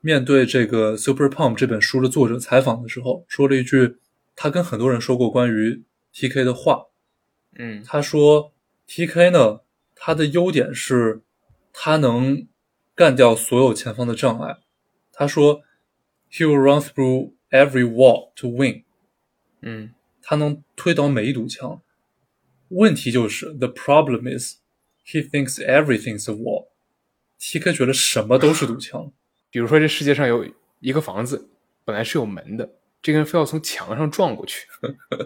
[0.00, 3.98] 面对这个《Super Pump》这本书的作者采访的时候，说了一句
[4.34, 6.86] 他跟很多人说过关于 TK 的话。
[7.58, 8.52] 嗯他说
[8.88, 9.60] ，TK 呢，
[9.94, 11.22] 他的优点是，
[11.72, 12.46] 他能
[12.94, 14.58] 干掉所有前方的障碍。
[15.12, 15.62] 他说
[16.30, 18.84] ，He will run through every wall to win。
[19.62, 21.82] 嗯他能推倒每一堵墙。
[22.68, 24.56] 问题就是，the problem is
[25.06, 26.68] he thinks everything's a wall。
[27.38, 29.12] TK 觉得什么都是堵墙。
[29.50, 30.46] 比如说这世界上有
[30.80, 31.48] 一个房子
[31.84, 32.74] 本来是有门的，
[33.06, 34.66] 这个人非要从墙上撞过去，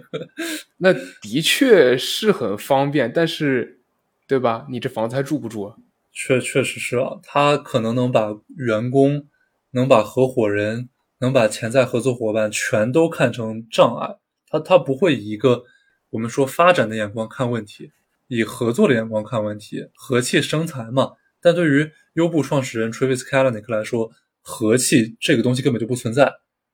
[0.77, 3.81] 那的确是很方便，但是
[4.29, 4.67] 对吧？
[4.69, 5.77] 你这房子还住不住啊？
[6.13, 9.27] 确确实是啊，他可能能把员工、
[9.71, 10.91] 能把合伙人、
[11.21, 14.19] 能把潜在合作伙伴全都看成障碍。
[14.47, 15.65] 他他不会以一个
[16.11, 17.93] 我们说发展的眼光看问题，
[18.29, 21.13] 以合作的眼光看问题，和气生财嘛。
[21.41, 24.11] 但对于优步创始人 Travis Kalanick 来说，
[24.43, 26.31] 和气这个东西根本就不存在。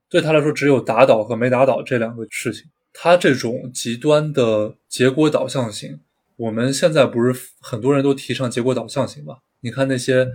[0.08, 2.64] 对他来说只有打倒和没打倒这两个事情。
[2.92, 6.00] 他这种极端的结果导向型，
[6.36, 9.38] 我们现在不是很多人都提倡结果导向型吗？
[9.60, 10.28] 你看那些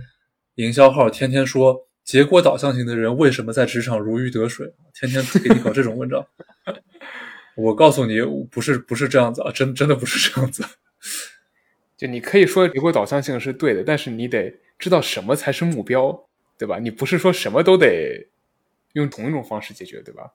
[0.56, 6.24] 营销号天天说结果导向型的人为什么在职场如鱼得水，天天给你搞这种文章。
[7.56, 10.64] 我告诉你，不是不是这样子啊，真真的不是这样子。
[11.98, 16.78] 就你可以说结果导向性是对的，但是你得知道什么才是目标，对吧？
[16.78, 18.28] 你不是说什么都得
[18.92, 20.32] 用同一种方式解决，对吧？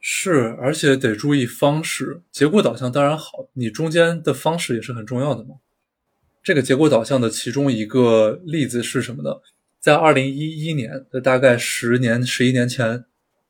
[0.00, 2.22] 是，而且得注意方式。
[2.30, 5.56] 结果导向当然好，你中间的方式也是很重要的嘛。
[6.42, 9.40] 这个结果导向的其中一个例子是什么呢？
[9.80, 13.04] 在二零一一年的大概十年、十一年前，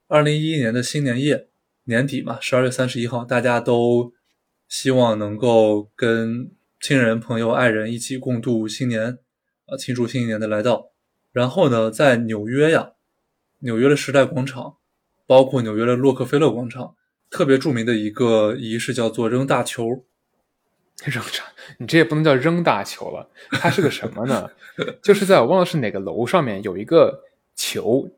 [0.09, 1.49] 二零一一年的新年夜
[1.85, 4.13] 年底嘛，十二月三十一号，大家都
[4.69, 6.51] 希望能够跟。
[6.79, 9.19] 亲人、朋友、爱人一起共度新年，
[9.65, 10.91] 啊，庆祝新一年的来到。
[11.33, 12.93] 然后呢，在纽约呀，
[13.61, 14.77] 纽约的时代广场，
[15.27, 16.95] 包括纽约的洛克菲勒广场，
[17.31, 20.05] 特别著名的一个仪式叫做扔大球。
[21.05, 21.45] 扔啥？
[21.79, 24.51] 你这也不能叫扔大球了，它是个什么呢？
[25.03, 27.23] 就是在我忘了是哪个楼上面有一个
[27.55, 28.09] 球，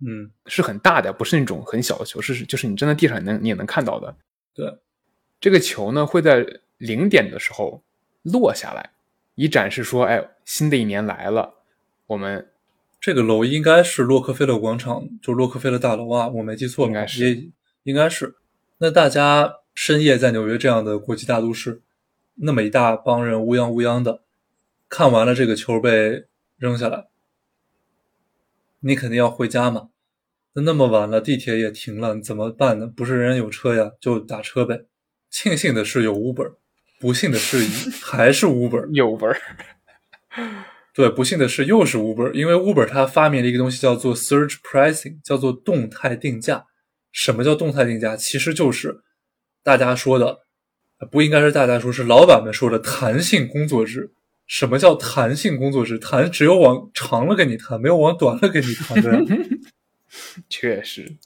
[0.00, 4.16] 嗯，是很大的，不是那种很小的球，是就是你站在地上你能你也能看到的。
[4.54, 4.78] 对，
[5.40, 6.46] 这个球呢会在
[6.78, 7.82] 零点的时候。
[8.24, 8.88] 落下来，
[9.34, 11.52] 以展示说：“哎，新的一年来了。”
[12.06, 12.51] 我们
[13.02, 17.50] 这个楼应该是洛克菲勒广场，就洛克菲勒大楼啊，我没记错，应该是，
[17.82, 18.36] 应该是。
[18.78, 21.82] 那大家深夜在纽约这样的国际大都市，
[22.36, 24.22] 那么一大帮人乌泱乌泱的，
[24.88, 27.08] 看完了这个球被扔下来，
[28.78, 29.88] 你肯定要回家嘛？
[30.52, 32.86] 那那么晚了，地铁也停了，怎么办呢？
[32.86, 34.84] 不是人人有车呀，就打车呗。
[35.28, 36.52] 庆幸的是有 Uber。
[37.00, 37.58] 不幸的是，
[38.00, 38.86] 还是 Uber。
[38.92, 39.36] Uber，
[40.94, 46.66] 对，不幸的是又是 Uber，因为 Uber 它发明了一个东西叫做 Surge Pricing，叫做动态定价。
[47.10, 48.16] 什么叫动态定价？
[48.16, 49.00] 其实就是
[49.62, 50.40] 大家说的，
[51.10, 54.12] 不应该是大家说，是老板们说的弹性工作制。
[54.46, 55.98] 什么叫弹性工作制？
[55.98, 59.24] 弹只有往长了跟你弹，没有往短了跟你弹的。
[60.50, 61.16] 确实，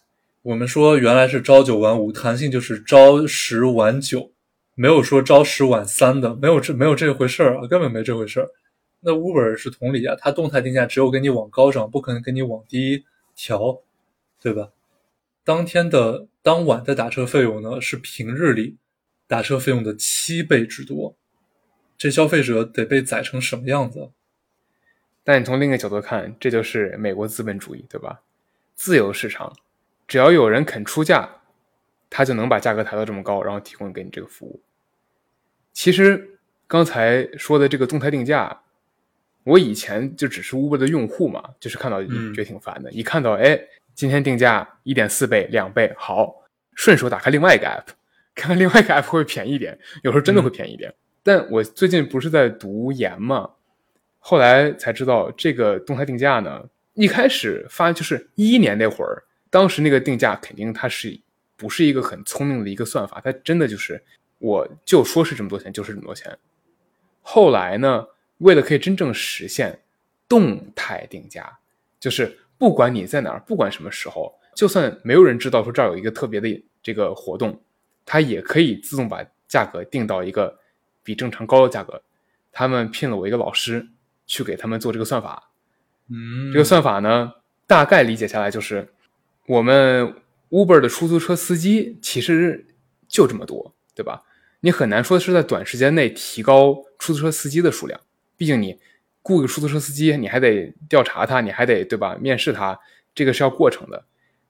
[0.42, 4.32] 我们说原来是朝九晚五，弹性就是朝十晚九。
[4.76, 8.48] 没有说朝十晚三的，没有这没有这回事儿啊，根本没这回事儿。
[9.08, 13.04] 那 Uber 是同理啊，它动态定价只有给你往高涨，不可能给你往低
[13.36, 13.80] 调，
[14.42, 14.72] 对吧？
[15.44, 18.78] 当天的当晚的打车费用呢，是平日里
[19.28, 21.16] 打车费用的七倍之多，
[21.96, 24.10] 这消费者得被宰成什么样子？
[25.22, 28.22] 但你从另一个角度看，这就是美国资本主义，对吧？
[28.74, 29.56] 自由市场，
[30.08, 31.42] 只要有人肯出价，
[32.10, 34.60] 他就能把价格抬到这么高，然后提供给你这个服务。
[35.72, 38.62] 其实刚才说的这个动态定价，
[39.46, 42.90] 我以前就只是 Uber 的用户嘛，就是看到觉得挺烦的。
[42.90, 43.58] 一看到哎，
[43.94, 46.42] 今天定价一点四倍、两倍，好，
[46.74, 47.92] 顺手打开另外一个 app，
[48.34, 49.78] 看看另外一个 app 会不会便宜点。
[50.02, 50.92] 有时候真的会便宜点。
[51.22, 53.48] 但我最近不是在读研嘛，
[54.18, 61.18] 后来才知道这个动态定价呢，一开始发就是一一年那会儿，当时那个定价肯定它是
[61.56, 64.02] 不是一个很聪明的一个算法，它真的就是。
[64.38, 66.36] 我就说是这么多钱，就是这么多钱。
[67.22, 68.04] 后来呢，
[68.38, 69.78] 为了可以真正实现
[70.28, 71.58] 动态定价，
[71.98, 77.60] 就是不管你在哪儿，不管什么时候，就算没有人知道说这儿有一个特别的这个活动，
[78.04, 80.58] 它也可以自动把价格定到一个
[81.02, 82.02] 比正常高的价格。
[82.52, 83.86] 他们聘了我一个老师
[84.26, 85.50] 去给他们做这个算法。
[86.08, 87.32] 嗯，这个算法呢，
[87.66, 88.92] 大概理解下来就是，
[89.46, 90.14] 我们
[90.50, 92.66] Uber 的出租车司机其实
[93.08, 93.72] 就这么多。
[93.96, 94.24] 对吧？
[94.60, 97.98] 你很难说是在短时间内提高出租车司机的数量，
[98.36, 98.78] 毕竟你
[99.22, 102.16] 雇个出租车司机，你还得调查他，你还得对吧？
[102.20, 102.78] 面试他，
[103.14, 104.04] 这个是要过程的。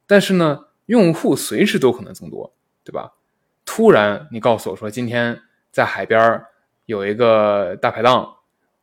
[0.06, 3.12] 但是呢，用户随时都可能增多，对吧？
[3.64, 6.42] 突然你告诉我说，今天在海边
[6.84, 8.36] 有一个大排档，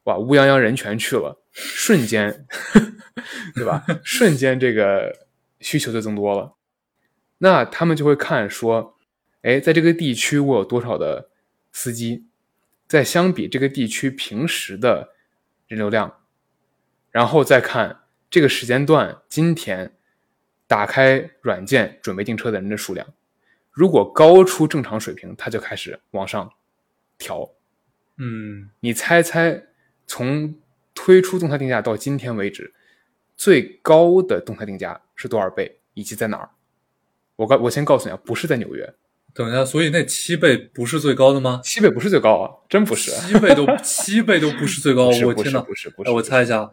[0.03, 2.45] 哇，乌泱泱人全去了，瞬间，
[3.55, 3.85] 对吧？
[4.03, 5.27] 瞬间这个
[5.59, 6.53] 需求就增多了，
[7.37, 8.91] 那他们就会看说。
[9.43, 11.27] 哎，在这个地区我有多少的
[11.73, 12.23] 司机？
[12.87, 15.13] 再相比这个地区平时的
[15.67, 16.21] 人流量，
[17.11, 19.95] 然后再看这个时间段今天
[20.67, 23.07] 打开软件准备订车的人的数量，
[23.71, 26.51] 如果高出正常水平，它就开始往上
[27.17, 27.49] 调。
[28.17, 29.63] 嗯，你猜猜，
[30.05, 30.55] 从
[30.93, 32.73] 推出动态定价到今天为止，
[33.35, 36.51] 最高的动态定价是多少倍，以及在哪儿？
[37.35, 38.93] 我告我先告诉你啊，不是在纽约。
[39.33, 41.59] 等一下，所以那七倍不是最高的吗？
[41.63, 43.11] 七倍不是最高啊，真不是。
[43.11, 46.09] 七倍都 七倍都不是最高，我天呐，不是不是。
[46.09, 46.71] 哎我猜一下，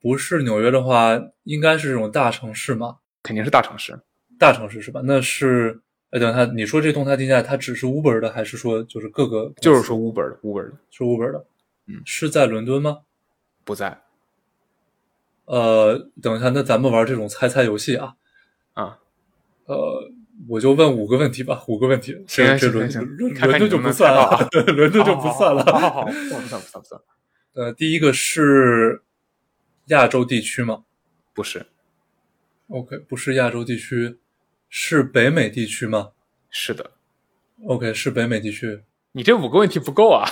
[0.00, 2.96] 不是纽约的话，应该是这种大城市吗？
[3.22, 3.98] 肯定是大城市。
[4.38, 5.00] 大城市是吧？
[5.04, 5.80] 那是，
[6.10, 9.52] 哎，等一下，你说这动态定价，它只是 Uber 的，还是说就是各个？
[9.60, 11.46] 就是说 Uber 的，Uber 的，是 Uber 的。
[11.86, 12.98] 嗯，是在伦敦吗？
[13.64, 14.00] 不在。
[15.44, 18.14] 呃，等一下，那咱们玩这种猜猜游戏啊？
[18.72, 18.98] 啊，
[19.66, 20.10] 呃，
[20.48, 22.12] 我就问五个问题吧，五个问题。
[22.26, 25.64] 行这伦行伦看看伦敦就不算了猜到啊，对，伦敦就不算了。
[25.64, 27.00] 好好好，不算不算不算不算，
[27.54, 29.02] 呃，第一个是
[29.86, 30.84] 亚洲地区吗
[31.32, 31.66] 不是
[32.68, 34.18] ，？OK，不是亚洲地区，
[34.68, 36.10] 是北美地区吗
[36.50, 36.90] 是的。
[37.66, 38.82] ？OK，是北美地区。
[39.12, 40.28] 你这五个问题不够啊！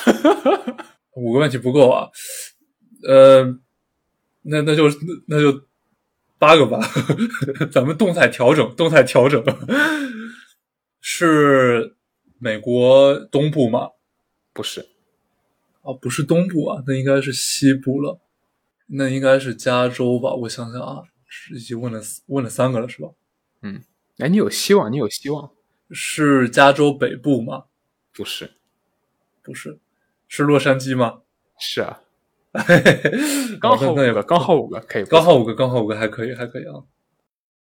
[1.14, 2.08] 五个问题不够啊，
[3.06, 3.44] 呃，
[4.42, 4.88] 那那就
[5.28, 5.62] 那就
[6.42, 6.80] 八个吧，
[7.70, 9.40] 咱们动态调整，动态调整。
[11.00, 11.94] 是
[12.40, 13.90] 美国东部吗？
[14.52, 14.88] 不是，
[15.82, 18.20] 哦，不是东部啊，那应该是西部了，
[18.88, 20.34] 那应该是加州吧？
[20.34, 23.10] 我想想啊，是已经问了问了三个了，是吧？
[23.62, 23.80] 嗯
[24.18, 25.48] 哎，你有希望，你有希望。
[25.92, 27.66] 是加州北部吗？
[28.12, 28.54] 不是，
[29.44, 29.78] 不是，
[30.26, 31.20] 是洛杉矶吗？
[31.56, 32.00] 是啊，
[33.60, 36.84] 刚好五个，刚好五个，可以，刚好五个，刚好五个，还可以，还可以啊。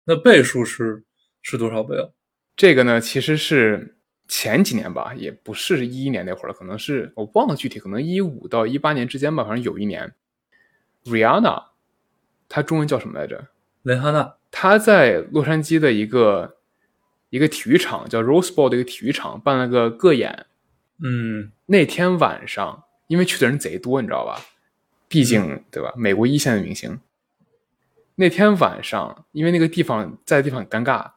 [0.05, 1.03] 那倍数是
[1.41, 2.09] 是多少倍啊？
[2.55, 3.95] 这个呢，其实是
[4.27, 10.13] 前几年吧，也不是一一年那会儿了，可能是我忘了具体，可能一五到一八年之间吧，反正有一年
[11.05, 11.65] ，Rihanna，
[12.47, 13.47] 她中文叫什么来着？
[13.83, 16.57] 蕾哈娜她在洛杉矶的一个
[17.29, 20.47] 一个体育场叫 Rose Bowl 的一个体育场办了个个演，
[21.03, 24.41] 嗯那天晚上，因为去的人贼多，你知道吧？
[25.09, 25.93] 毕竟对吧？
[25.97, 26.97] 美国一线的明星。
[28.15, 31.11] 那天晚上，因为那个地方在的地方很尴尬，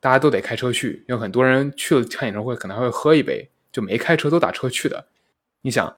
[0.00, 5.06] 大家都得开车去，有很多人去了看演唱会，可能还会喝一杯，就没开车都打车去的。
[5.62, 5.96] 你想，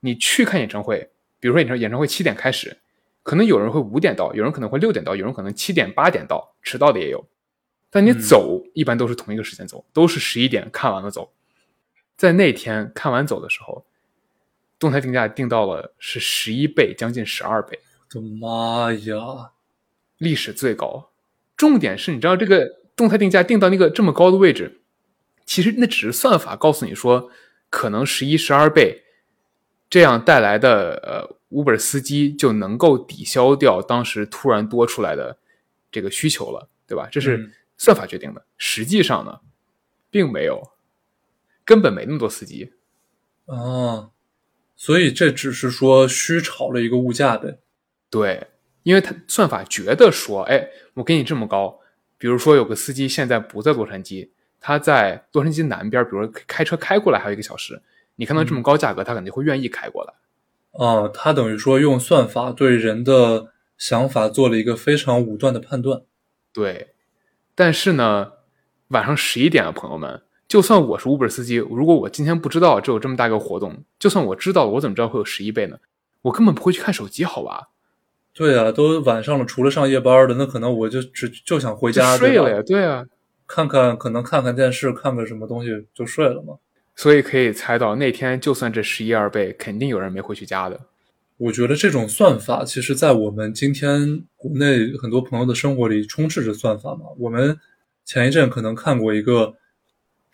[0.00, 2.78] 你去看演唱会，比如说演唱演唱会七点开始，
[3.22, 7.26] 可能有人会五点到，有人可能会六点到，有人可能七点八点到，迟到的也有。
[7.90, 11.32] 但你嗯走、一般都是同一个时间走，都是十一点看完了走。
[12.16, 13.84] 在那天看完走的时候，
[14.78, 17.78] 动态定价定到了是十一倍，将近十二倍，
[18.14, 19.52] 我的妈呀！
[20.18, 21.10] 历史最高。
[21.56, 24.80] 重点是，你知道这个动态定价定到那个这么高的位置，
[25.44, 27.30] 其实那只是算法告诉你说，
[27.70, 29.02] 可能十一、十二倍，
[29.90, 35.38] 这样带来的呃 Uber 司机就能够抵消掉当时突然多出来的
[35.90, 37.08] 这个需求了，对吧？
[37.10, 38.44] 这是嗯算法决定的。
[38.56, 39.40] 实际上呢，
[40.10, 40.62] 并没有，
[41.64, 42.72] 根本没那么多司机。
[43.46, 44.10] 啊，
[44.78, 47.58] 所以这只是说虚炒了一个物价呗。
[48.08, 48.46] 对，
[48.84, 51.80] 因为他算法觉得说，哎，我给你这么高，
[52.16, 57.82] 比如说有个司机现在不在洛杉矶，他在洛杉矶南边，比如说开车开过来还有一个小时，
[58.14, 60.14] 你看到这么高价格，他肯定会愿意开过来。
[60.72, 66.02] 啊，他等于说用算法对人的想法做了一个非常武断的判断。
[66.52, 66.94] 对，
[67.56, 68.32] 但是呢，
[68.88, 75.76] 晚上十一点啊，朋友们，就算我是 Uber 司机，如果我今天不知道这有这么大一个活动，就算我知道了，我怎么知道会有十一倍呢？
[76.22, 77.68] 我根本不会去看手机，好吧？
[78.32, 83.04] 对啊，都晚上了，除了上夜班的，那可能我就只就想回家睡了呀，对啊。
[83.46, 86.54] 看看可能看看电视，看个什么东西就睡了嘛。
[86.96, 90.80] 所以可以猜到，那天就算这十一二倍，肯定有人没回去家的。
[91.36, 97.06] 我觉得这种算法，其实在我们今天国内很多朋友的生活里充斥着算法嘛。
[97.18, 97.58] 我们
[98.04, 99.54] 前一阵可能看过一个，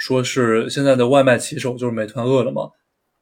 [0.04, 2.74] 说是现在的外卖骑手，就是美团、饿了么，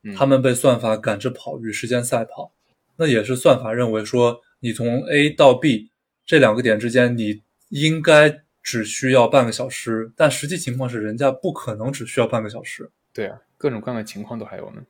[0.02, 2.50] 嗯他们被算法赶着跑与时间赛跑，
[2.96, 5.90] 那也是算法认为说，你从 A 到 B
[6.26, 12.90] 这两个点之间，你应该只需要半个小时，但实际情况是，人家不可能只需要半个小时。
[13.12, 14.82] 对啊，各种各样的情况都还有呢。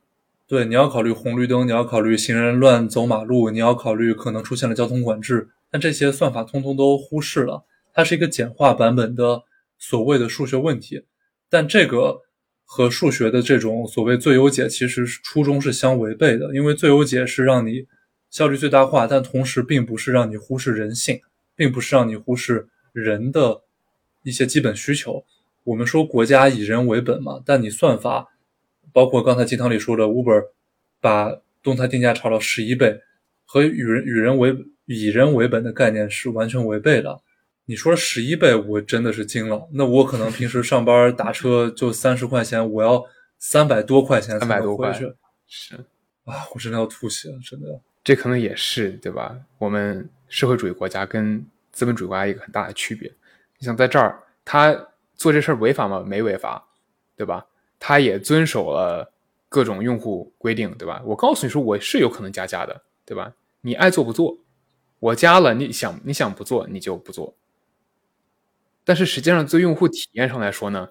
[0.47, 7.63] 对，你要考虑红绿灯，你要考虑行人乱走马路，你要考虑可能出现了交通管制，但这些算法通通都忽视了。
[7.93, 9.43] 它是一个简化版本的
[9.77, 11.03] 所谓的数学问题，
[11.53, 12.21] 但这个
[12.65, 17.85] 和数学的这种所谓最优解其实是初衷是相违背的，因为最优解是让你
[18.31, 21.21] 效率最大化，但同时并不是让你忽视人性，
[21.55, 23.61] 并不是让你忽视人的
[24.23, 25.23] 一些基本需求。
[25.63, 28.29] 我们说国家以人为本嘛，但你算法。
[28.91, 30.45] 包括刚才鸡汤里说的 Uber，
[30.99, 32.99] 把动态定价炒到十一倍，
[33.45, 37.21] 和与人与人为以人为本的概念是完全违背的。
[37.65, 39.67] 你说十一倍，我真的是惊了。
[39.71, 43.03] 那我可能平时上班打车就三十块钱，我要
[43.39, 45.15] 三百多块钱才300多块能回去
[45.47, 45.75] 是，
[46.25, 46.47] 啊！
[46.53, 47.79] 我真的要吐血了，真的。
[48.03, 49.37] 这可能也是对吧？
[49.57, 53.09] 我们社会主义国家跟资本主义国家一个很大的区别。
[53.57, 54.73] 你想在这儿，他
[55.15, 56.03] 做这事儿违法吗？
[56.05, 56.67] 没违法，
[57.15, 57.45] 对吧？
[57.79, 59.09] 他也遵守了
[59.47, 61.01] 各种用户规定，对吧？
[61.05, 63.33] 我告诉你说，我是有可能加价的，对吧？
[63.61, 64.37] 你爱做不做，
[64.99, 67.33] 我加了，你想你想不做你就不做。
[68.83, 70.89] 但是实际上，从用户体验上来说呢，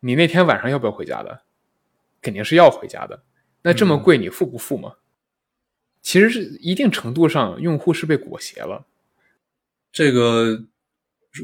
[0.00, 1.42] 你那天晚上要不要回家的？
[2.22, 3.22] 肯定是要回家的。
[3.62, 4.94] 那这么贵，你付不付嘛？
[6.02, 8.86] 其实是一定程度上，用户是被裹挟了。
[9.92, 10.64] 这个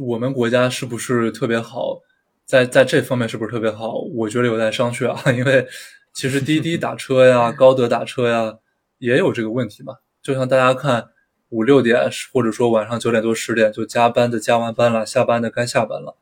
[0.01, 2.01] 我们国家是不是特别好？
[2.45, 3.99] 在在这方面是不是特别好？
[4.15, 5.31] 我觉得有待商榷啊。
[5.33, 5.67] 因为
[6.13, 8.59] 其实滴滴打车呀、高德打车呀，
[8.99, 9.97] 也有这个问题嘛。
[10.21, 11.11] 就像大家看
[11.53, 16.17] 五六点，或者说晚上九点多十点就加班的加完班了，下班的该下班了，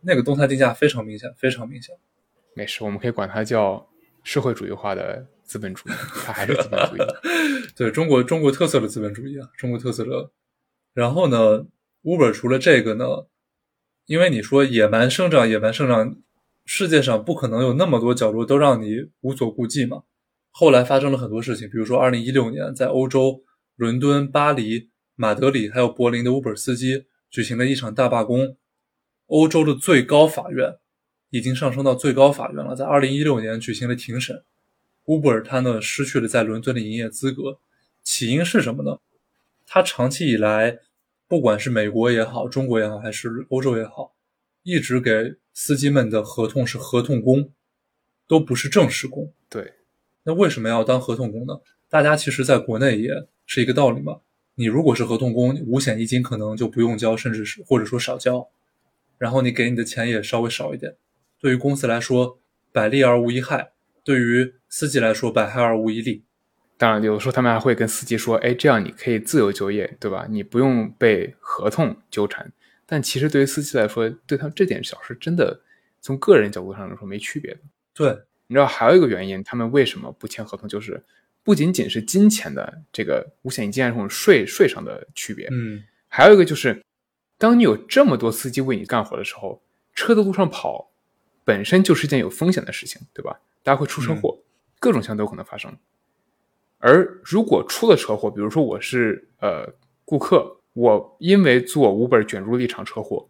[0.00, 1.94] 那个动态定价非常明显，非常明显。
[2.56, 3.86] 没事，我们可以管它叫
[4.22, 5.92] 社会主义化的资本主义，
[6.24, 7.00] 它还是资本主义。
[7.76, 10.30] 对中国中国特色的资本主义啊，中国特色的。
[10.94, 11.66] 然后呢
[12.02, 13.04] ，Uber 除了这个呢，
[14.06, 16.16] 因为你说野蛮生长，野蛮生长，
[16.64, 20.04] 世界上不可能有那么多角落都让你无所顾忌嘛。
[20.50, 23.42] 后来发生了很多事情，比如说二零一六年在欧洲
[23.76, 28.56] 伦敦、巴黎、马德里还有柏林的 Uber 司机举行了一场大罢工，
[29.26, 30.76] 欧洲的最高法院
[31.30, 34.44] 已经上升到最高法院了，在2016年举行了庭审
[35.06, 37.58] ，Uber 它呢失去了在伦敦的营业资格，
[38.02, 38.98] 起因是什么呢？
[39.66, 40.78] 它长期以来，
[41.26, 44.14] 不管是美国也好，中国也好，还是欧洲也好，
[44.62, 47.50] 一直给司机们的合同是合同工，
[48.28, 49.32] 都不是正式工。
[49.48, 49.72] 对。
[50.26, 51.54] 那为什么要当合同工呢？
[51.88, 53.10] 大家其实在国内也
[53.46, 54.20] 是一个道理嘛。
[54.56, 58.48] 你如果是合同工，五险一金可能就不用交，甚至是或者说少交，
[59.18, 60.96] 然后你给你的钱也稍微少一点。
[61.40, 62.38] 对于公司来说，
[62.72, 63.72] 百利而无一害；
[64.02, 66.24] 对于司机来说，百害而无一利。
[66.76, 70.26] 当然，有的时候他们还会跟司机说：“哎，这样你可以自由就业，对吧？
[70.28, 72.52] 你不用被合同纠缠。”
[72.86, 75.60] 但其实对于司机来说，对他这点小事真的
[76.00, 77.60] 从个人角度上来说没区别的。
[77.94, 78.18] 对。
[78.46, 80.68] 你知道还有一个原因，他们为什么不签合同？
[80.68, 81.02] 就是
[81.44, 86.82] 不仅仅是金钱的这个五险一金啊这种税税上的区别，嗯，还有一个就是，
[87.38, 89.62] 当你有这么多司机为你干活的时候，
[89.94, 90.90] 车在路上跑
[91.44, 93.38] 本身就是一件有风险的事情，对吧？
[93.62, 94.38] 大家会出车祸，
[94.80, 95.76] 各种情况都有可能发生。
[96.78, 99.72] 而如果出了车祸，比如说我是呃
[100.04, 103.28] 顾客，我因为做 Uber 卷入了一场车祸，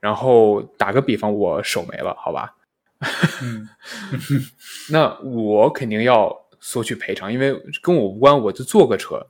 [0.00, 2.54] 然后打个比方，我手没了，好吧？
[3.42, 3.68] 嗯，
[4.90, 9.24] 那我肯定要索取赔偿，因为跟我无关，我就坐个车，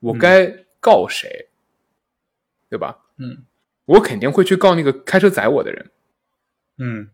[0.00, 0.44] 我该
[0.80, 1.48] 告谁，
[2.68, 2.98] 对吧？
[3.18, 3.44] 嗯，
[3.84, 5.90] 我肯定会去告那个开车载我的人。
[6.78, 7.10] 嗯，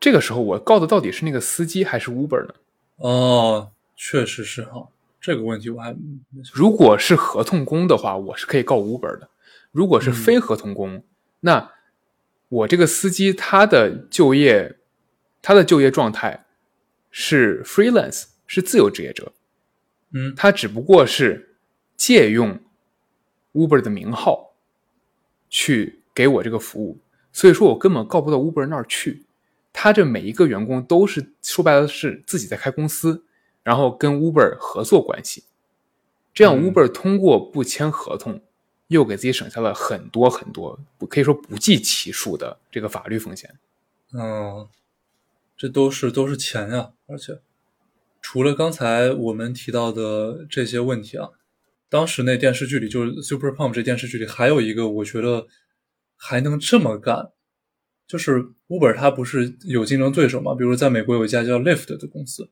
[0.00, 2.54] 这个时候我告的到底是那个司机还是 Uber 呢？
[2.96, 4.88] 哦，确实是哈，
[5.20, 5.96] 这个问题我还
[6.52, 9.28] 如果是合同工的话，我是可以告 Uber 的；
[9.70, 11.04] 如果是非合同工，
[11.38, 11.70] 那
[12.48, 14.74] 我这个司机他的就业。
[15.40, 16.46] 他的就业状态
[17.12, 19.32] 是 freelance，是自由职业者。
[20.10, 21.54] 嗯，他只不过是
[21.96, 22.58] 借用
[23.52, 24.54] Uber 的名号
[25.48, 26.98] 去给我这个服务，
[27.32, 29.24] 所以说我根本告不到 Uber 那儿去。
[29.72, 33.22] 他这每一个员工都是说白了是自己在开公司，
[33.62, 35.44] 然后跟 Uber 合作关系。
[36.34, 38.40] 这样 Uber 通过不签合同，
[38.88, 43.54] 又给自己省下了很多很多，可以说不计其数的这个法律风险。
[44.12, 44.66] 嗯。
[45.56, 47.40] 这都是都是钱呀，而且
[48.20, 51.30] 除了刚才我们提到的这些问题啊，
[51.88, 55.46] 当时那电视剧里就是 Super Pump 这电视剧里还有一个，我觉得
[56.16, 57.30] 还能这么干，
[58.06, 60.54] 就是 Uber 它不是有竞争对手嘛？
[60.54, 62.50] 比如在美国有一家叫 Lyft 的公司，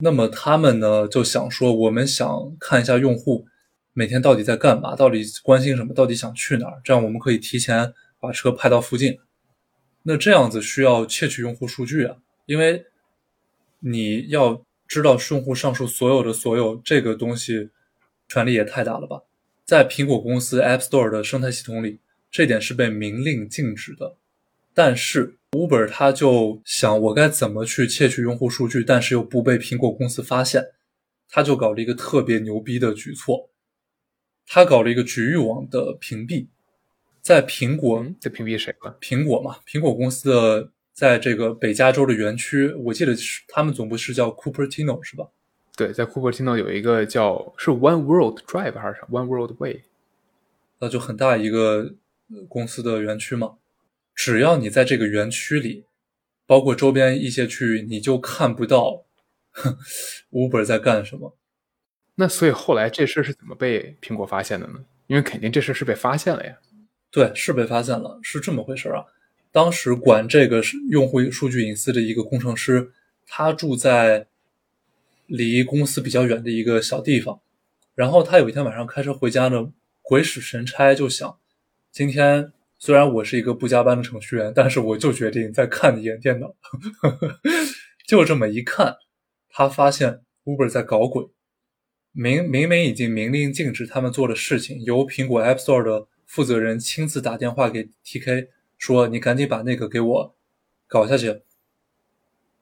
[0.00, 2.28] 那么他们呢就想说，我们想
[2.60, 3.46] 看一下用户
[3.94, 9.18] 每天到底在干嘛，到底关心什么，到底想去哪儿，这样我们可以提前把车派到附近。
[10.02, 12.16] 那这样子需要窃取用户数据啊。
[12.44, 12.84] 因为
[13.80, 17.70] 你要知道用户上述所有的所有这个东西，
[18.28, 19.22] 权力也太大了吧？
[19.64, 21.98] 在苹果公司 App Store 的生态系统里，
[22.30, 24.16] 这点是被明令禁止的。
[24.72, 30.64] 但是 Uber 他就想，我该怎么去窃取用户数据，但是又不被苹果公司发现？
[31.28, 33.50] 他就搞了一个特别牛逼的举措，
[34.46, 36.46] 他搞了一个局域网的屏蔽，
[37.20, 38.96] 在苹果在屏蔽谁了？
[39.00, 40.70] 苹果嘛，苹果公司的。
[40.96, 45.28] 在这个北加州的园区，我记得是他们总部是叫 Cupertino，是吧？
[45.76, 49.82] 对，在 Cupertino 有一个叫是 One World Drive 还是 One World Way，
[50.78, 51.92] 那就很大一个
[52.48, 53.58] 公司的园区嘛。
[54.14, 55.84] 只要你在这个园区里，
[56.46, 59.04] 包括周边一些区域，你就看不到
[60.30, 61.36] Uber 在干什么。
[62.14, 64.82] 那所以后来这事是怎么被苹果发现的呢？
[65.08, 66.56] 因为肯定这事是被发现了呀。
[67.10, 69.04] 对，是被发现了，是这么回事啊。
[69.56, 72.92] 当时管这个是用户数据隐私的一个工程师，
[73.26, 74.26] 他住在
[75.24, 77.40] 离公司比较远的一个小地方。
[77.94, 81.38] 然后他有一天晚上开车回家呢，鬼使神差就想，
[81.90, 86.54] 今天虽然我是一个不加班的程序员，但是我就决定再看一眼电脑。
[88.06, 88.96] 就这么一看，
[89.48, 91.24] 他发现 Uber 在搞鬼。
[92.12, 98.48] 明明明已经明令禁止他们做的事情，由苹果 App Store 的负责人亲自打电话给 TK
[98.78, 100.34] 说：“你赶紧把那个给我
[100.86, 101.42] 搞下去。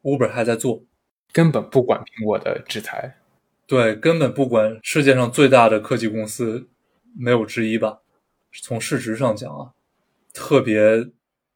[0.02, 0.84] ”Uber 还在做，
[1.32, 3.16] 根本不管苹果的制裁。
[3.66, 6.68] 对，根本不管世界上最大的科技公司，
[7.16, 8.00] 没有之一吧？
[8.62, 9.72] 从市值上讲啊，
[10.32, 11.08] 特别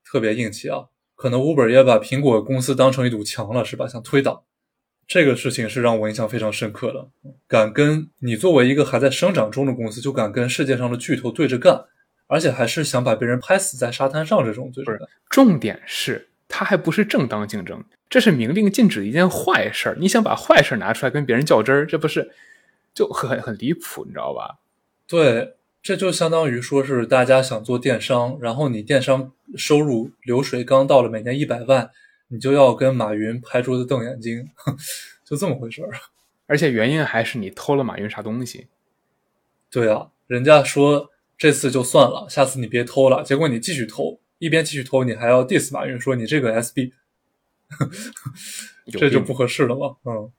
[0.04, 0.86] 特别硬气啊！
[1.14, 3.86] 可能 Uber 也把苹果公司当成一堵墙了，是吧？
[3.86, 4.46] 想推倒。
[5.06, 7.08] 这个事情是让我印象非常深刻的，
[7.46, 11.84] 敢跟你作为一个还在生长中的公司，就敢跟世界上的巨头对着干，
[12.28, 15.08] 而且还是想把别人拍死在沙滩上这种对着干。
[15.28, 19.96] 重点是，它还不是正当竞争，这是明令禁止的一件坏事儿。
[19.98, 22.30] 你想把坏事拿出来跟别人较真儿，这不是
[22.94, 24.58] 就很很离谱，你知道吧？
[25.08, 31.90] 对，这就相当于说是大家想做电商，然后你电商收入流水刚到了每年一百万。
[32.30, 34.46] 你就要跟马云拍桌子瞪眼睛，
[35.24, 35.88] 就这么回事儿。
[36.46, 38.66] 而且原因还是你偷了马云啥东西。
[39.70, 43.22] 对啊，人家说这次就算了，下次你别偷了。
[43.22, 46.92] 结果你继续偷，一边继续偷，你还要 diss 马云说你这个 SB，
[48.90, 49.96] 这就不合适了嘛。
[50.04, 50.32] 嗯，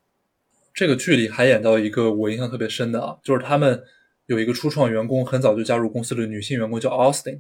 [0.74, 3.82] 这个剧里还演到一个我印象特别深的啊，就是他们
[4.26, 7.40] 有一个初创员工，很早就加入公司的女性员工叫 Austin。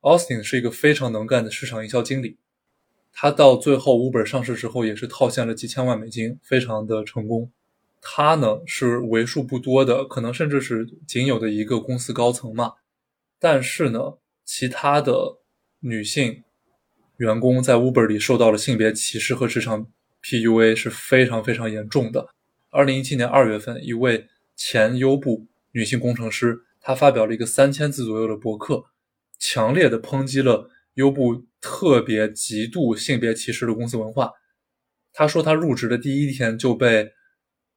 [0.00, 2.36] Austin 是一个非常能干的市场营销经理。
[3.12, 7.52] 他到最后，Uber 上市之后也是套现了几千万美金，非常的成功。
[8.06, 12.74] 他呢是为数不多的，可能甚至是仅有的一个公司高层嘛。
[13.40, 15.38] 但是呢，其他的
[15.80, 16.44] 女性
[17.16, 19.86] 员工在 Uber 里受到了性别歧视和职场
[20.22, 22.28] PUA 是非常非常严重的。
[22.68, 28.84] 二零一七年二月份，一位前优步女性工程师，她发表了一个三千字左右的博客，
[29.38, 30.70] 强烈的抨击了。
[30.94, 34.30] 优步特别极度性别歧视的公司文化。
[35.12, 37.10] 他说，他入职的第一天就被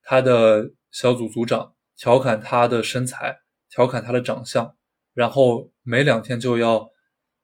[0.09, 3.39] 他的小组组长调侃他的身材，
[3.69, 4.73] 调侃他的长相，
[5.13, 6.89] 然后没两天就要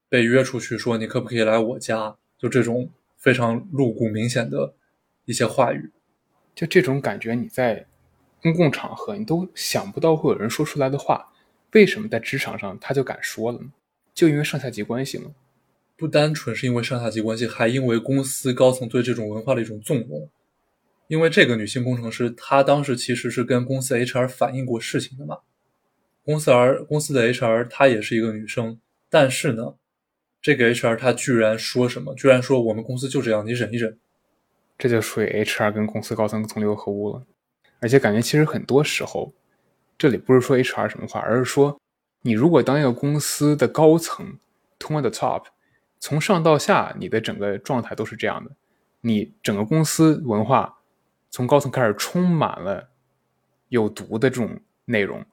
[0.07, 2.15] 被约出去，说你可不可以来我家？
[2.37, 4.75] 就这种非常露骨明显的
[5.25, 5.91] 一些话语，
[6.55, 7.85] 就这种感觉，你在
[8.41, 11.33] 公共场合你都想不到会有人说出来的话，
[11.73, 13.69] 为什么在职场上他就敢说了呢？
[14.13, 15.31] 就因为上下级关系吗？
[15.97, 20.29] 不单纯是因为上下级关系，还因为公司高层对这种文化的一种纵容。
[21.07, 25.39] 因为这个女性工程师，她当时其实是跟公司 HR 反映过事情的嘛。
[26.23, 28.79] 公司 R 公司的 HR 她也是一个女生，
[29.09, 29.75] 但是呢，
[30.41, 32.15] 这个 HR 她居然说什么？
[32.15, 33.97] 居然说我们公司就这样，你忍一忍。
[34.77, 37.23] 这就属于 HR 跟公司高层同流合污了。
[37.79, 39.33] 而且感觉其实很多时候，
[39.97, 41.79] 这里不是说 HR 什么话，而是说
[42.21, 44.37] 你如果当一个公司的高层
[44.79, 45.43] ，to the top。
[45.99, 48.51] 从上到下，你的整个状态都是这样的。
[48.99, 50.79] 你整个公司文化
[51.33, 52.91] 从高层开始充满了
[53.69, 55.25] 有毒的这种内容，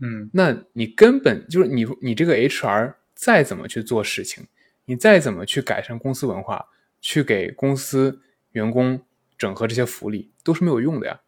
[0.00, 4.46] 嗯，那你根本就是你你这个 HR 再怎么去做事情，
[4.86, 8.22] 你再怎么去改善公司文化，去给公司
[8.52, 9.04] 员工
[9.36, 11.20] 整合这些福利，都是没有用的呀。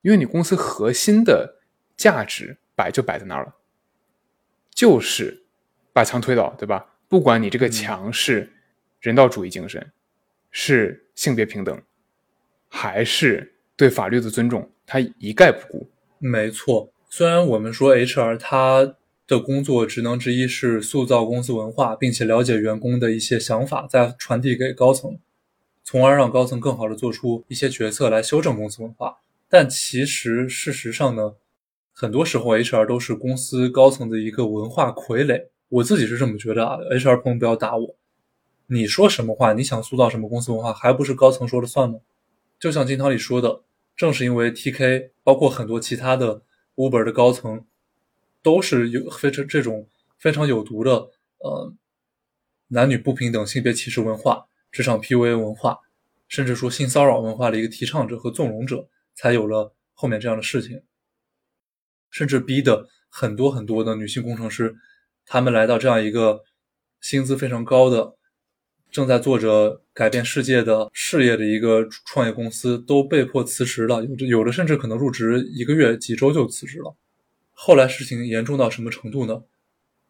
[0.00, 1.60] 因为你公司核心的
[1.94, 3.56] 价值摆就摆在那儿了，
[4.70, 5.44] 就是
[5.92, 6.94] 把墙推倒，对吧？
[7.06, 8.50] 不管你这个墙是
[8.98, 9.92] 人道主义精神，
[10.50, 11.82] 是性别平等，
[12.70, 15.88] 还是对法律的尊重，他一概不顾。
[16.18, 25.16] 没错，虽然我们说 HR 他的工作职能之一是塑造公司文化，并且了解员工的一些想法，再传递给高层，
[25.84, 29.18] 从而让高层更好的做出一些决策来修正公司文化。
[29.48, 31.34] 但其实事实上呢，
[31.92, 35.46] 很多时候 HR 都是公司高层的一个文化傀儡。
[35.68, 37.94] 我自己是这么觉得啊，HR 朋友不要打我。
[38.66, 42.00] 你说什么话，你想塑造什么公司文化，还不是高层说了算吗？
[42.58, 43.60] 就像金涛里说的，
[43.98, 46.42] 正是因为 TK，包括很多其他的
[46.76, 47.66] Uber 的高层，
[48.44, 51.74] 都是有非常这种非常有毒的，呃，
[52.68, 55.80] 男女不平等、性别歧视文化、职场 PUA 文化，
[56.28, 60.80] 甚至说性骚扰文化的一个提倡者和纵容者，才有了后面这样的事情，
[62.12, 64.76] 甚至逼的很多很多的女性工程师。
[65.26, 66.44] 他们来到这样一个
[67.00, 68.14] 薪资非常高的、
[68.90, 74.04] 正在做着改变世界的事业的一个创业公司，都被迫辞职了。
[74.04, 76.94] 有的有的甚至可能入职一个月、几周就辞职了。
[77.52, 79.42] 后来事情严重到什么程度呢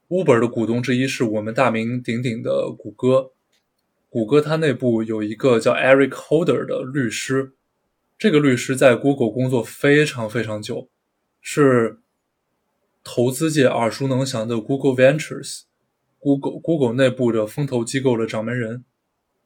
[0.08, 3.30] ？Uber 的股东之一是我们大名鼎鼎的谷歌。
[4.08, 7.52] 谷歌它内部有一个叫 Eric Holder 的律师，
[8.18, 10.88] 这个律师在 Google 工作非常非常久，
[11.40, 11.98] 是。
[13.04, 15.62] 投资界耳熟能详的 Google Ventures，
[16.20, 18.84] Google Google 内部的风投机构的掌门人，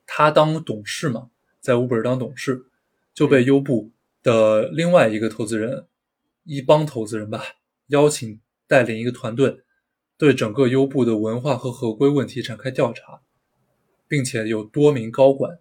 [0.07, 2.65] 他当董事嘛，在 Uber 当董事，
[3.13, 3.91] 就被优步
[4.23, 5.87] 的另外一个投资人，
[6.45, 7.43] 一帮投资人吧，
[7.89, 9.61] 邀请带领一个团队，
[10.17, 13.21] 对整个优步的文化和合规问题展开调查，
[14.09, 15.59] 并且有多名高管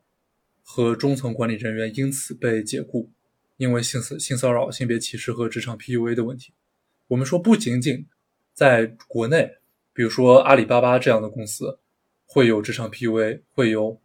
[0.63, 3.09] 和中层管理人员因此被解雇，
[3.57, 6.53] 因为性性骚扰、性别歧视和职场 PUA 的问题。
[7.09, 8.07] 我们说，不仅仅
[8.53, 9.60] 在国内。
[9.93, 11.79] 比如说阿里巴巴这样的公司，
[12.25, 13.99] 会有职场 PUA，会有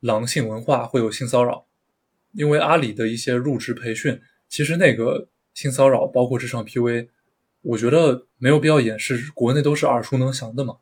[0.00, 1.66] 狼性文化，会有性骚扰。
[2.32, 7.08] 因为阿里的一些入职培训，其实那个性骚扰包括职场 PUA，
[7.60, 10.78] 我觉得没有必要掩饰，国内都是耳熟能详的嘛。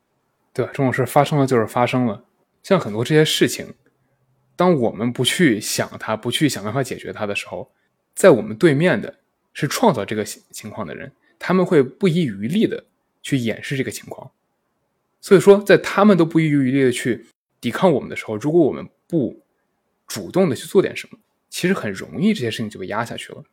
[0.53, 2.23] 对，这种事发生了就是发生了。
[2.63, 3.73] 像很多这些事情，
[4.55, 7.71] 当我们不去想它，不去想办法解决它的时候，
[8.15, 9.13] 在我们对面的
[9.51, 12.85] 是创造这个情况的人，他们会不遗余力的
[13.21, 14.30] 去掩饰这个情况。
[15.21, 17.27] 所以说，在他们都不遗余力的去
[17.61, 19.43] 抵抗我们的时候，如果我们不
[20.07, 23.43] 主动的去做点什么，其实很容易这些事情就被压下去了。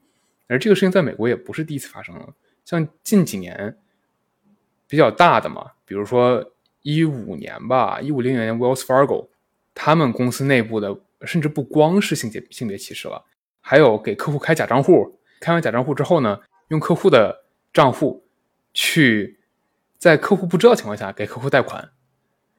[0.46, 3.76] 而这个事情在美国也不是第一次发生了，像近几年
[4.88, 9.28] 比较大的嘛，比如说一五年吧，一五零年 Wells Fargo，
[9.74, 13.22] 他们公司内部的甚至不光是性别性别歧视了，
[13.60, 17.44] 还有给客户开假账户，开完假账户之后呢，用客户的
[17.74, 18.24] 账户
[18.72, 19.37] 去。
[19.98, 21.90] 在客户不知道情况下给客户贷款，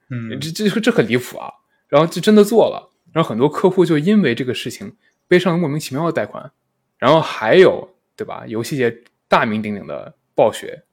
[0.09, 1.49] 嗯，这这这很离谱啊！
[1.87, 4.95] 然后就真的做了，然后很多客户就因为这个事情
[5.27, 6.51] 背上了莫名其妙的贷款。
[6.97, 8.43] 然后还有对吧？
[8.45, 10.83] 游戏界大名鼎鼎的暴雪，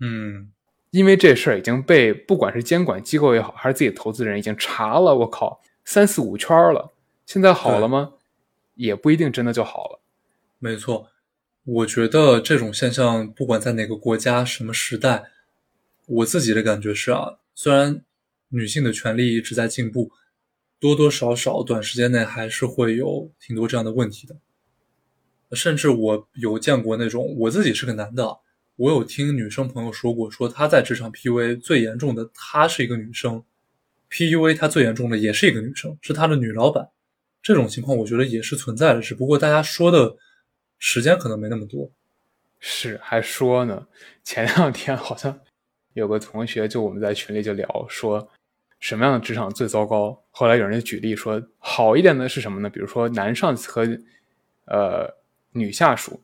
[0.00, 0.50] 嗯，
[0.90, 6.94] 因为这事儿已经被不管是监管机构也好，还是自己投资人已经查了，我靠，三四五圈了。
[7.26, 8.14] 现在好了吗？
[8.76, 10.00] 也不一定真的就好了。
[10.58, 11.08] 没错，
[11.64, 15.24] 我觉得这种现象不管在哪个国家、什么时代。
[16.06, 18.04] 我自己的感觉是啊，虽然
[18.48, 20.10] 女性的权利一直在进步，
[20.78, 24.36] 多多少少短时间内还是会有挺多这样的问题的。
[25.52, 28.38] 甚至我有见过那种，我自己是个男的，
[28.76, 33.42] 我有听女生朋友说过，说她在职场 PUA 最严重的，她是一个女生
[34.10, 36.88] ，PUA 她最严重的也是一个女生，是她的女老板。
[37.42, 40.16] 这种情况我觉得也是存在的，只不过大家说的
[40.78, 41.90] 时间可能没那么多。
[42.60, 43.86] 是还说呢，
[44.22, 45.40] 前两天好像。
[45.96, 48.28] 有个同学就我们在群里就聊说，
[48.80, 50.22] 什么样的职场最糟糕？
[50.30, 52.68] 后来有人举例说，好一点的是什么呢？
[52.68, 53.88] 比如说男上司和
[54.66, 55.10] 呃
[55.52, 56.20] 女下属，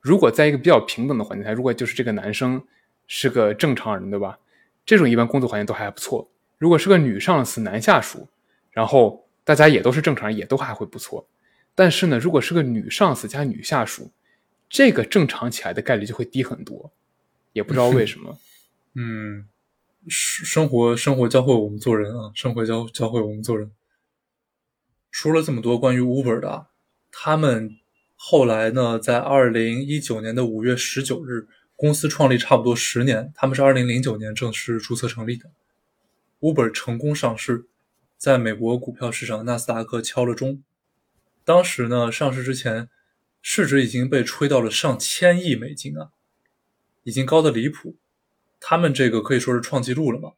[0.00, 2.62] 如果在一个比较平等的环境下，如果就是这个男生
[3.06, 4.38] 是个正常人，对吧？
[4.86, 6.26] 这种一般工作环境都还不错。
[6.56, 8.26] 如果是个女上司男下属，
[8.70, 11.28] 然后大家也都是正常人，也都还会不错。
[11.74, 14.10] 但是呢，如果是个女上司加女下属，
[14.70, 16.90] 这个正常起来的概率就会低很多，
[17.52, 18.38] 也不知道为什么。
[18.94, 19.48] 嗯，
[20.08, 23.70] 生生活生活教会我们做人啊，生活教教会我们做人。
[25.10, 26.66] 说了这么多关于 Uber 的，
[27.10, 27.78] 他们
[28.16, 35.50] 后来呢，在二零一九年的五月十九日，公司创立差不多十年，他们是二零零九年正式注册成立的。
[36.40, 37.66] Uber 成功上市，
[38.18, 40.62] 在美国股票市场纳斯达克敲了钟。
[41.44, 42.88] 当时呢，上市之前，
[43.40, 46.10] 市值已经被吹到了上千亿美金啊，
[47.04, 47.96] 已经高的离谱。
[48.64, 50.30] 他们这个可以说是创纪录了嘛？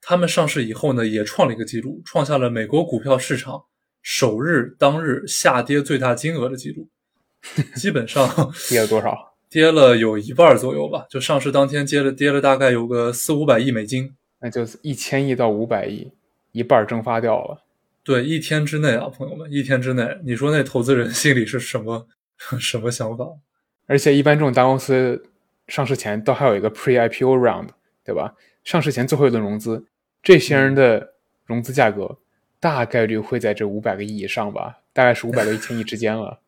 [0.00, 3.62] 他们上市以后呢，也创了一个记录，创下了美国股票市场
[4.02, 6.88] 首日当日下跌最大金额的记录。
[7.76, 9.36] 基本上跌了多少？
[9.48, 11.06] 跌了有一半左右吧。
[11.08, 16.10] 就上市当天跌了跌了大概有个四五百亿美金，那就是一千亿到五百亿，
[16.52, 17.62] 一半蒸发掉了。
[18.02, 22.08] 对，一天之内啊，朋友们，一天之内，你说那投资人心里是什么
[22.58, 23.24] 什么想法？
[23.86, 25.22] 而且一般这种大公司。
[25.68, 27.68] 上市前都还有一个 pre-IPO round，
[28.04, 28.34] 对吧？
[28.64, 29.86] 上市前最后一轮融资，
[30.22, 31.14] 这些人的
[31.46, 32.18] 融资价格
[32.58, 36.40] 大概率会在这五百个亿以上吧，大概是五百到一千亿之间了。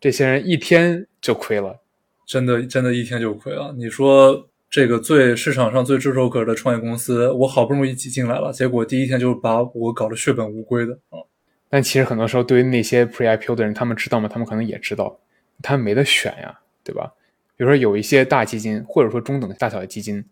[0.00, 1.80] 这些人一天就亏了，
[2.26, 3.72] 真的，真的一天就亏了。
[3.78, 11.20] 你说这个最市场上最炙手可热的创业公司，我好不容易挤进来了，结果第一天就把我搞得血本无归的啊！
[11.68, 14.28] 但其实很多时候，对于那些 pre-IPO 的人，他们知道吗？
[14.28, 15.20] 他们可能也知道，
[15.62, 17.12] 他们没得选呀，对吧？
[17.56, 20.24] 比如说有一些大基金，或者说中等大小的基金，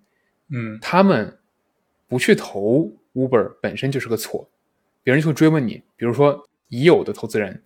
[0.49, 1.39] 嗯，他们
[2.09, 4.49] 不去投 Uber 本身就是个错，
[5.03, 5.83] 别人就会追问你。
[5.97, 7.63] 比如说已有的投资人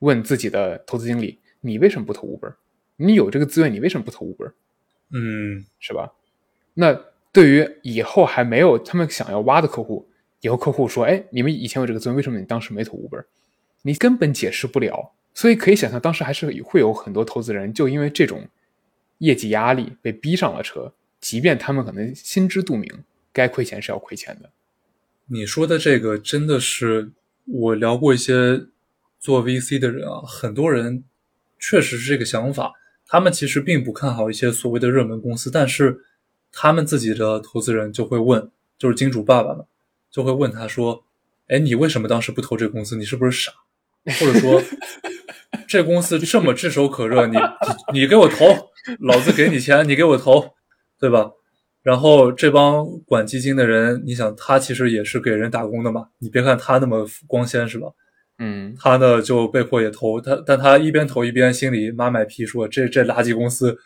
[0.00, 2.54] 问自己的投资经理：“你为什么不投 Uber？
[2.96, 4.52] 你有这个资源，你为什么不投 Uber？”
[5.12, 6.12] 嗯，是吧？
[6.74, 6.98] 那
[7.32, 10.08] 对于以后还没有他们想要挖的客户，
[10.40, 13.24] 以后客户说：“哎，你们以前有这个资源，为什么你当时没投 Uber？”
[13.82, 15.12] 你根本解释不了。
[15.32, 18.48] 所以可以想象，当时还是会有很多投资人就因为这种。
[19.18, 22.90] 业绩压力被逼上了车，即便他们可能心知肚明
[23.32, 24.50] 该亏钱是要亏钱的。
[25.26, 27.10] 你说的这个真的是
[27.46, 28.66] 我聊过一些
[29.18, 31.04] 做 VC 的人啊，很多人
[31.58, 32.72] 确实是这个想法。
[33.08, 36.04] 他们其实并不看好一些所谓的热门公司，但是
[36.50, 39.64] 他们自己的投资人就会问，就是金主爸爸们
[40.10, 41.04] 就会问他说
[41.46, 42.96] ：“哎，你为什么当时不投这个公司？
[42.96, 43.52] 你是不是傻？
[44.04, 44.60] 或者说
[45.68, 48.46] 这公司这么炙手可热，你你你给我投，
[49.00, 50.54] 老子给你钱，你给我投，
[51.00, 51.30] 对吧？”
[51.82, 57.86] 然后这帮管基金的人，你想他其实也是给人打工的嘛，你别看他那么光鲜，是吧？
[58.38, 63.78] 嗯，他呢就被迫也投他，但他一边投一边心里妈卖批说：“这这垃圾公司，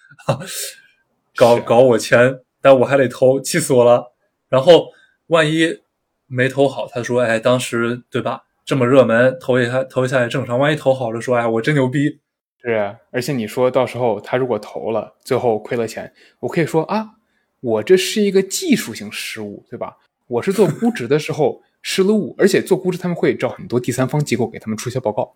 [1.36, 4.12] 搞搞我钱，但我还得投，气死我了。”
[4.48, 4.88] 然后
[5.28, 5.80] 万一
[6.26, 8.40] 没投好，他说：“哎，当时对吧？
[8.70, 10.56] 这么热门，投一下投一下也正常。
[10.56, 12.20] 万一投好了，说哎，我真牛逼。”
[12.62, 17.14] 是啊，而且你说到时候他如果投了，最后亏了钱，我可以说啊，
[17.58, 19.96] 我这是一个技术性失误，对吧？
[20.28, 21.60] 我是做估值的时候。
[21.82, 25.34] 失了误，而且做估值他们会找很多第三方机构给他们出一些报告，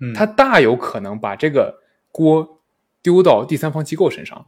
[0.00, 1.80] 嗯，他大有可能把这个
[2.12, 2.60] 锅
[3.02, 4.46] 丢到第三方机构身上。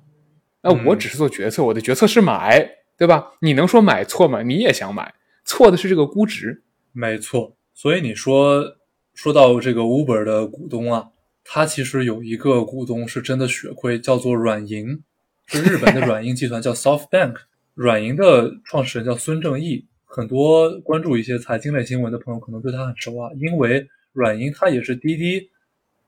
[0.60, 3.32] 那我只是做决策，我的决策是买，对吧？
[3.40, 4.42] 你能说买错吗？
[4.42, 6.62] 你也想买，错的是这个估值，
[6.92, 7.56] 没错。
[7.80, 8.76] 所以你说
[9.14, 11.12] 说到这个 Uber 的股东啊，
[11.42, 15.02] 他其实有一个股东是真的血亏，叫做软银，
[15.46, 17.36] 是日本的软银集团，叫 SoftBank。
[17.72, 19.86] 软银的创始人叫孙正义。
[20.04, 25.48] 很多关注一些财经类新闻的朋友可能对他很熟啊，因为软银它也是滴滴，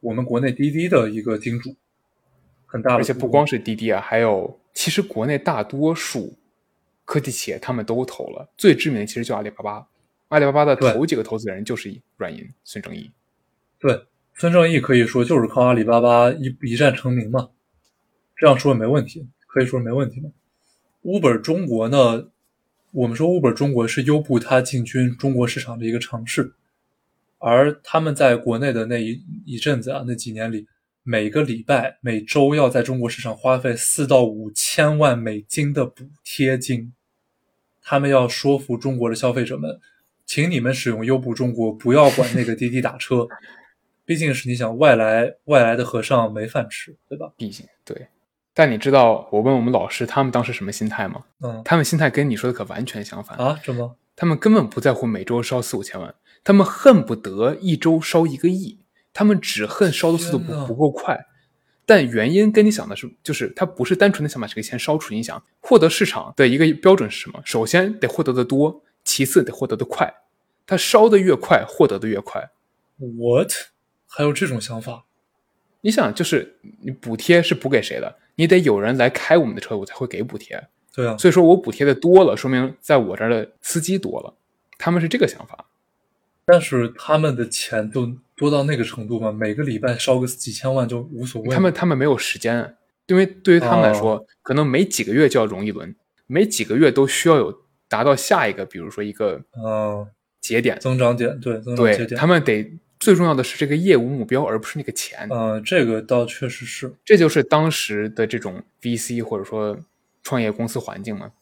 [0.00, 1.74] 我们国内滴滴的一个金主，
[2.66, 2.96] 很大。
[2.96, 6.36] 而且不光是滴滴啊，还有其实国内大多数
[7.06, 9.86] 科技企业他们都投了，最知名的其实就阿里巴巴，
[10.32, 13.10] 阿里巴巴的头几个投资人就是软银孙正义。
[13.78, 17.50] 对，孙正义可以说就是靠阿里巴巴一一战成名嘛，
[18.34, 20.30] 这样说没问题，可以说没问题嘛。
[21.02, 22.30] Uber 中国呢？
[22.92, 26.54] 我们说 Uber 中国是优步它进军中国市场的一个尝试，
[27.36, 30.66] 而他们在国内的那一一阵子啊，那几年里，
[31.02, 36.94] 每个礼拜、每周要在中国市场花费四到五千万美金的补贴金，
[37.82, 39.78] 他们要说服中国的消费者们，
[40.32, 43.28] 请你们使用优步中国，不要管那个滴滴打车，
[44.06, 47.30] 毕竟是你想外来外来的和尚没饭吃，对吧？
[47.36, 48.06] 毕竟对。
[48.54, 51.22] 但你知道我问我们老师，他们当时什么心态吗？
[51.42, 53.60] 嗯，他们心态跟你说的可完全相反啊？
[53.62, 53.94] 什么？
[54.16, 58.78] 他们根本不在乎每周烧四五千万，他们恨不得一周烧一个亿，
[59.12, 61.26] 他们只恨烧的速度不不够快。
[61.84, 65.12] 但原因跟你想的是，就是他不是单纯的想把这个钱烧出。
[65.12, 67.38] 你想获得市场的一个标准是什么？
[67.44, 70.12] 首先得获得的多，其次得获得的快。
[70.66, 72.50] 它烧的越快，获得的越快。
[72.98, 73.50] What？
[74.06, 75.06] 还有这种想法？
[75.80, 78.18] 你想，就是你补贴是补给谁的？
[78.36, 80.68] 你得有人来开我们的车，我才会给补贴。
[80.94, 84.34] 对啊，所以说我补贴的多了，说明在我这儿的司机多了，
[84.78, 85.66] 他们是这个想法。
[86.44, 89.32] 但是他们的钱都多到那个程度吗？
[89.32, 91.48] 每个礼拜烧个几千万就无所谓。
[91.48, 92.76] 他们他们没有时间，
[93.06, 95.94] 因为对于他们来说，可能每几个月就要融一轮，
[96.26, 97.61] 每几个月都需要有
[97.92, 100.08] 达到下一个，比如说一个呃
[100.40, 102.72] 节点增长点，对，对，他们得。
[103.02, 105.26] 最重要的是这个业务目标，而不是那个钱。
[105.28, 109.76] 嗯，这个倒确实是，这就是当时的这种 VC 或者说
[110.22, 111.32] 创业公司环境嘛，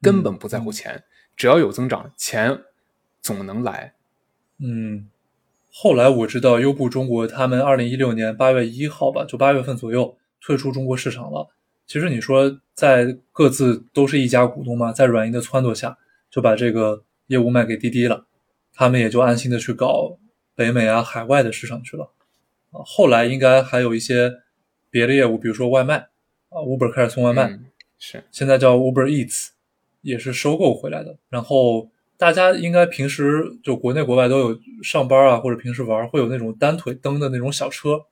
[0.00, 1.02] 根本不在乎钱，
[1.34, 2.56] 只要有增长，钱
[3.20, 3.94] 总能来。
[4.60, 5.08] 嗯，
[5.72, 11.48] 后来我知道优步中国他们二零一六年八月一号吧，就八月份左右退出中国市场了。
[11.86, 15.98] 其实你说在各自都是一家股东嘛，在软银的撺掇下，
[16.30, 18.26] 就把这个业务卖给滴滴了，
[18.72, 20.18] 他们也就安心的去搞。
[20.54, 22.12] 北美啊，海外的市场去了
[22.72, 22.84] 啊。
[22.84, 24.30] 后来应该还有一些
[24.90, 25.96] 别的业务，比如说外卖
[26.50, 27.58] 啊，Uber 开始送外卖，
[27.98, 29.48] 是现在叫 Uber Eats，
[30.02, 31.16] 也是收购回来的。
[31.30, 38.04] 然后大家应该平时就国内国外都有上班啊，或者平时玩会有那种单腿蹬的那种小车，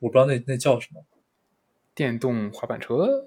[0.00, 1.00] 我不知道那那叫什么，
[2.00, 3.26] 电动滑板车，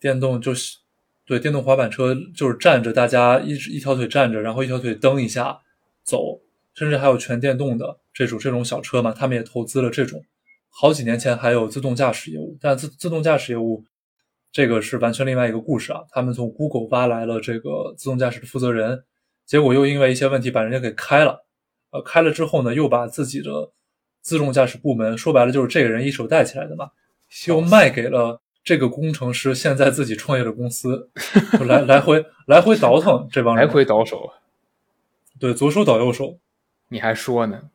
[0.00, 0.78] 电动就是
[1.26, 5.58] 对电动滑板车，就是站着大家一一条腿站着，然后一条腿蹬一下
[6.02, 6.40] 走。
[6.72, 10.24] 甚至还有全电动的这种这种小车嘛，他们也投资了这种。
[10.70, 13.84] 好几年前还有自动驾驶业务，但自自动驾驶业务
[14.50, 16.00] 这个是完全另外一个故事啊。
[16.08, 19.04] 他们从 Google 挖来了这个自动驾驶的负责人，
[19.44, 21.44] 结果又因为一些问题把人家给开了。
[21.90, 23.70] 呃，开了之后呢，又把自己的
[24.22, 26.88] 自动驾驶部门，说白了就是这个人一手带起来的嘛，
[27.46, 31.10] 又卖给了这个工程师现在自己创业的公司，
[31.66, 34.30] 来来回来回倒腾这帮人，来回倒手，
[35.38, 36.38] 对，左手倒右手。
[36.88, 37.70] 你还说呢？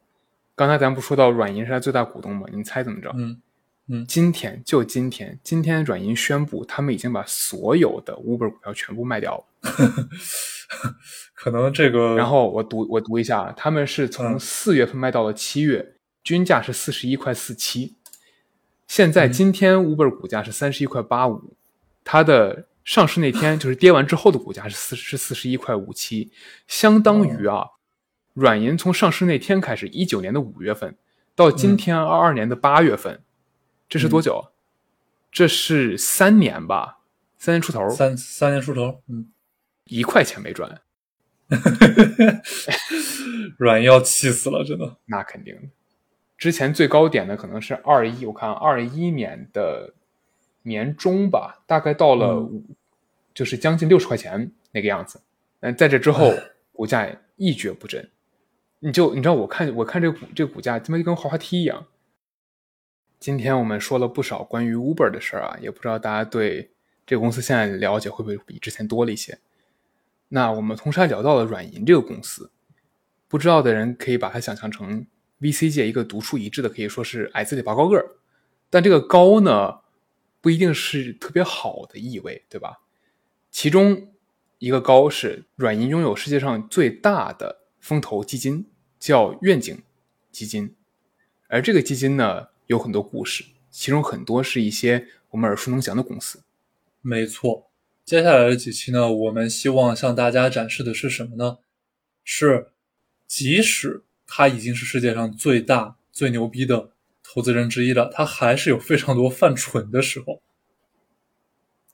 [0.55, 2.47] 刚才咱不说到软银是他最大股东吗？
[2.51, 3.11] 你猜怎么着？
[3.15, 3.41] 嗯，
[3.87, 9.43] 嗯今天就今天，今天软银宣布，他们已经把所有的 Uber 股票全部卖掉了。
[11.33, 17.95] 可能这个，然后我读我读一下，啊他们是从嗯四月份卖到了七月，均价是四十一块四七。
[18.93, 21.55] 现在嗯今天 Uber 股价是三十一块八五，
[22.03, 26.31] 它的上市那天 就是跌完之后的股价是四是四十一块五七，
[26.67, 27.65] 相当于啊，
[28.35, 30.95] 软银从上市那天开始，一九年的五月份
[31.33, 33.23] 到今天二二年的八月份，
[33.89, 34.51] 这是多久？
[35.31, 36.99] 这是三年吧，
[37.39, 39.31] 三年出头，三三年出头，嗯，
[39.85, 40.81] 一块钱没赚。
[43.57, 44.97] 软银要气死了，真的。
[45.05, 45.61] 那肯定的。
[46.37, 49.93] 之前最高点的可能是二一，我看二一年的
[50.63, 52.63] 年中吧，大概到了嗯五、
[53.33, 55.21] 就是将近六十块钱那个样子。
[55.61, 56.33] 嗯在这之后，
[56.73, 58.09] 股价一蹶不振。
[58.79, 61.85] 你就你知道，我看我看这个股这个股价，他妈就跟滑滑梯一样。
[63.17, 66.71] 今天我们说了不少关于 Uber 的事儿啊，也不知道大家对
[67.05, 69.39] 这个公司现在了解会不会比之前多了一些。
[70.27, 72.51] 那我们同时还聊到了软银这个公司，
[73.29, 75.05] 不知道的人可以把它想象成
[75.43, 78.15] VC 界一个独树一帜的，可以说是矮子里拔高个儿。
[78.69, 79.81] 但这个高呢，
[80.39, 82.79] 不一定是特别好的意味，对吧？
[83.51, 84.13] 其中
[84.57, 88.65] 一个高是软银拥有世界上最大的风投基金，
[88.97, 89.77] 叫愿景
[90.31, 90.73] 基金，
[91.47, 96.41] 而这个基金呢有很多故事，其中很多是一些我们耳熟能详的公司。
[97.01, 97.69] 没错，
[98.05, 101.57] 接下来的几期呢，我们希望向大家展示的是什么呢？
[102.23, 102.71] 是
[103.27, 104.03] 即使
[104.35, 106.89] 他已经是世界上最大、最牛逼的
[107.21, 110.41] 投资人之一了，他还是有非常多犯蠢的时候。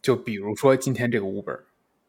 [0.02, 1.60] 就比如说今天这个 Uber，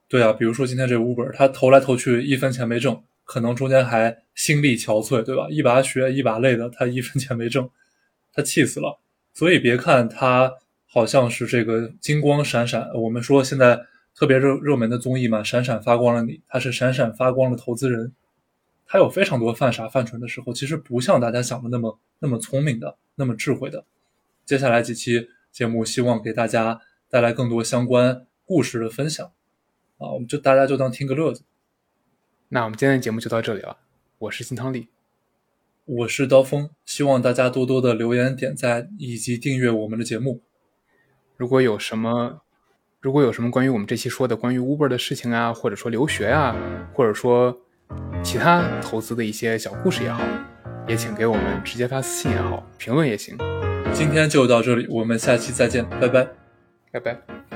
[0.07, 5.49] 对啊，比如说今天这 Uber，他投来投去一分钱没挣，可能中间还心力憔悴，对吧？
[5.51, 7.68] 一把血一把泪的，他一分钱没挣，
[8.33, 9.01] 他气死了。
[9.35, 10.55] 所以别看他
[10.87, 13.81] 好像是这个金光闪闪，我们说现在
[14.14, 18.12] 特别热热门的综艺嘛，闪闪发光了你，他是闪闪发光的投资人，
[18.93, 23.84] 他有非常多犯傻犯蠢的时候，其实不像大家想的那么那么聪明的，那么智慧的。
[24.45, 29.24] 接下来几期节目，希望给大家带来更多相关故事的分享。
[29.99, 31.45] 啊，我们就大家就当听个乐子。
[32.49, 33.78] 那我们今天的节目就到这里了。
[34.18, 34.88] 我是金汤力，
[35.84, 40.43] 我是刀锋，希望大家多多的留言、点赞以及订阅我们的节目。
[41.36, 42.43] 如果有什么，
[42.99, 47.61] 如果有什么关于我们这期说的关于 Uber 的事情啊，或者说留学啊，或者说
[48.22, 50.22] 其他投资的一些小故事也好，
[50.86, 53.36] 也请给我们直接发私信也好，评论也行。
[53.93, 56.26] 今天就到这里，我们下期再见，拜拜。
[56.93, 57.49] 拜拜。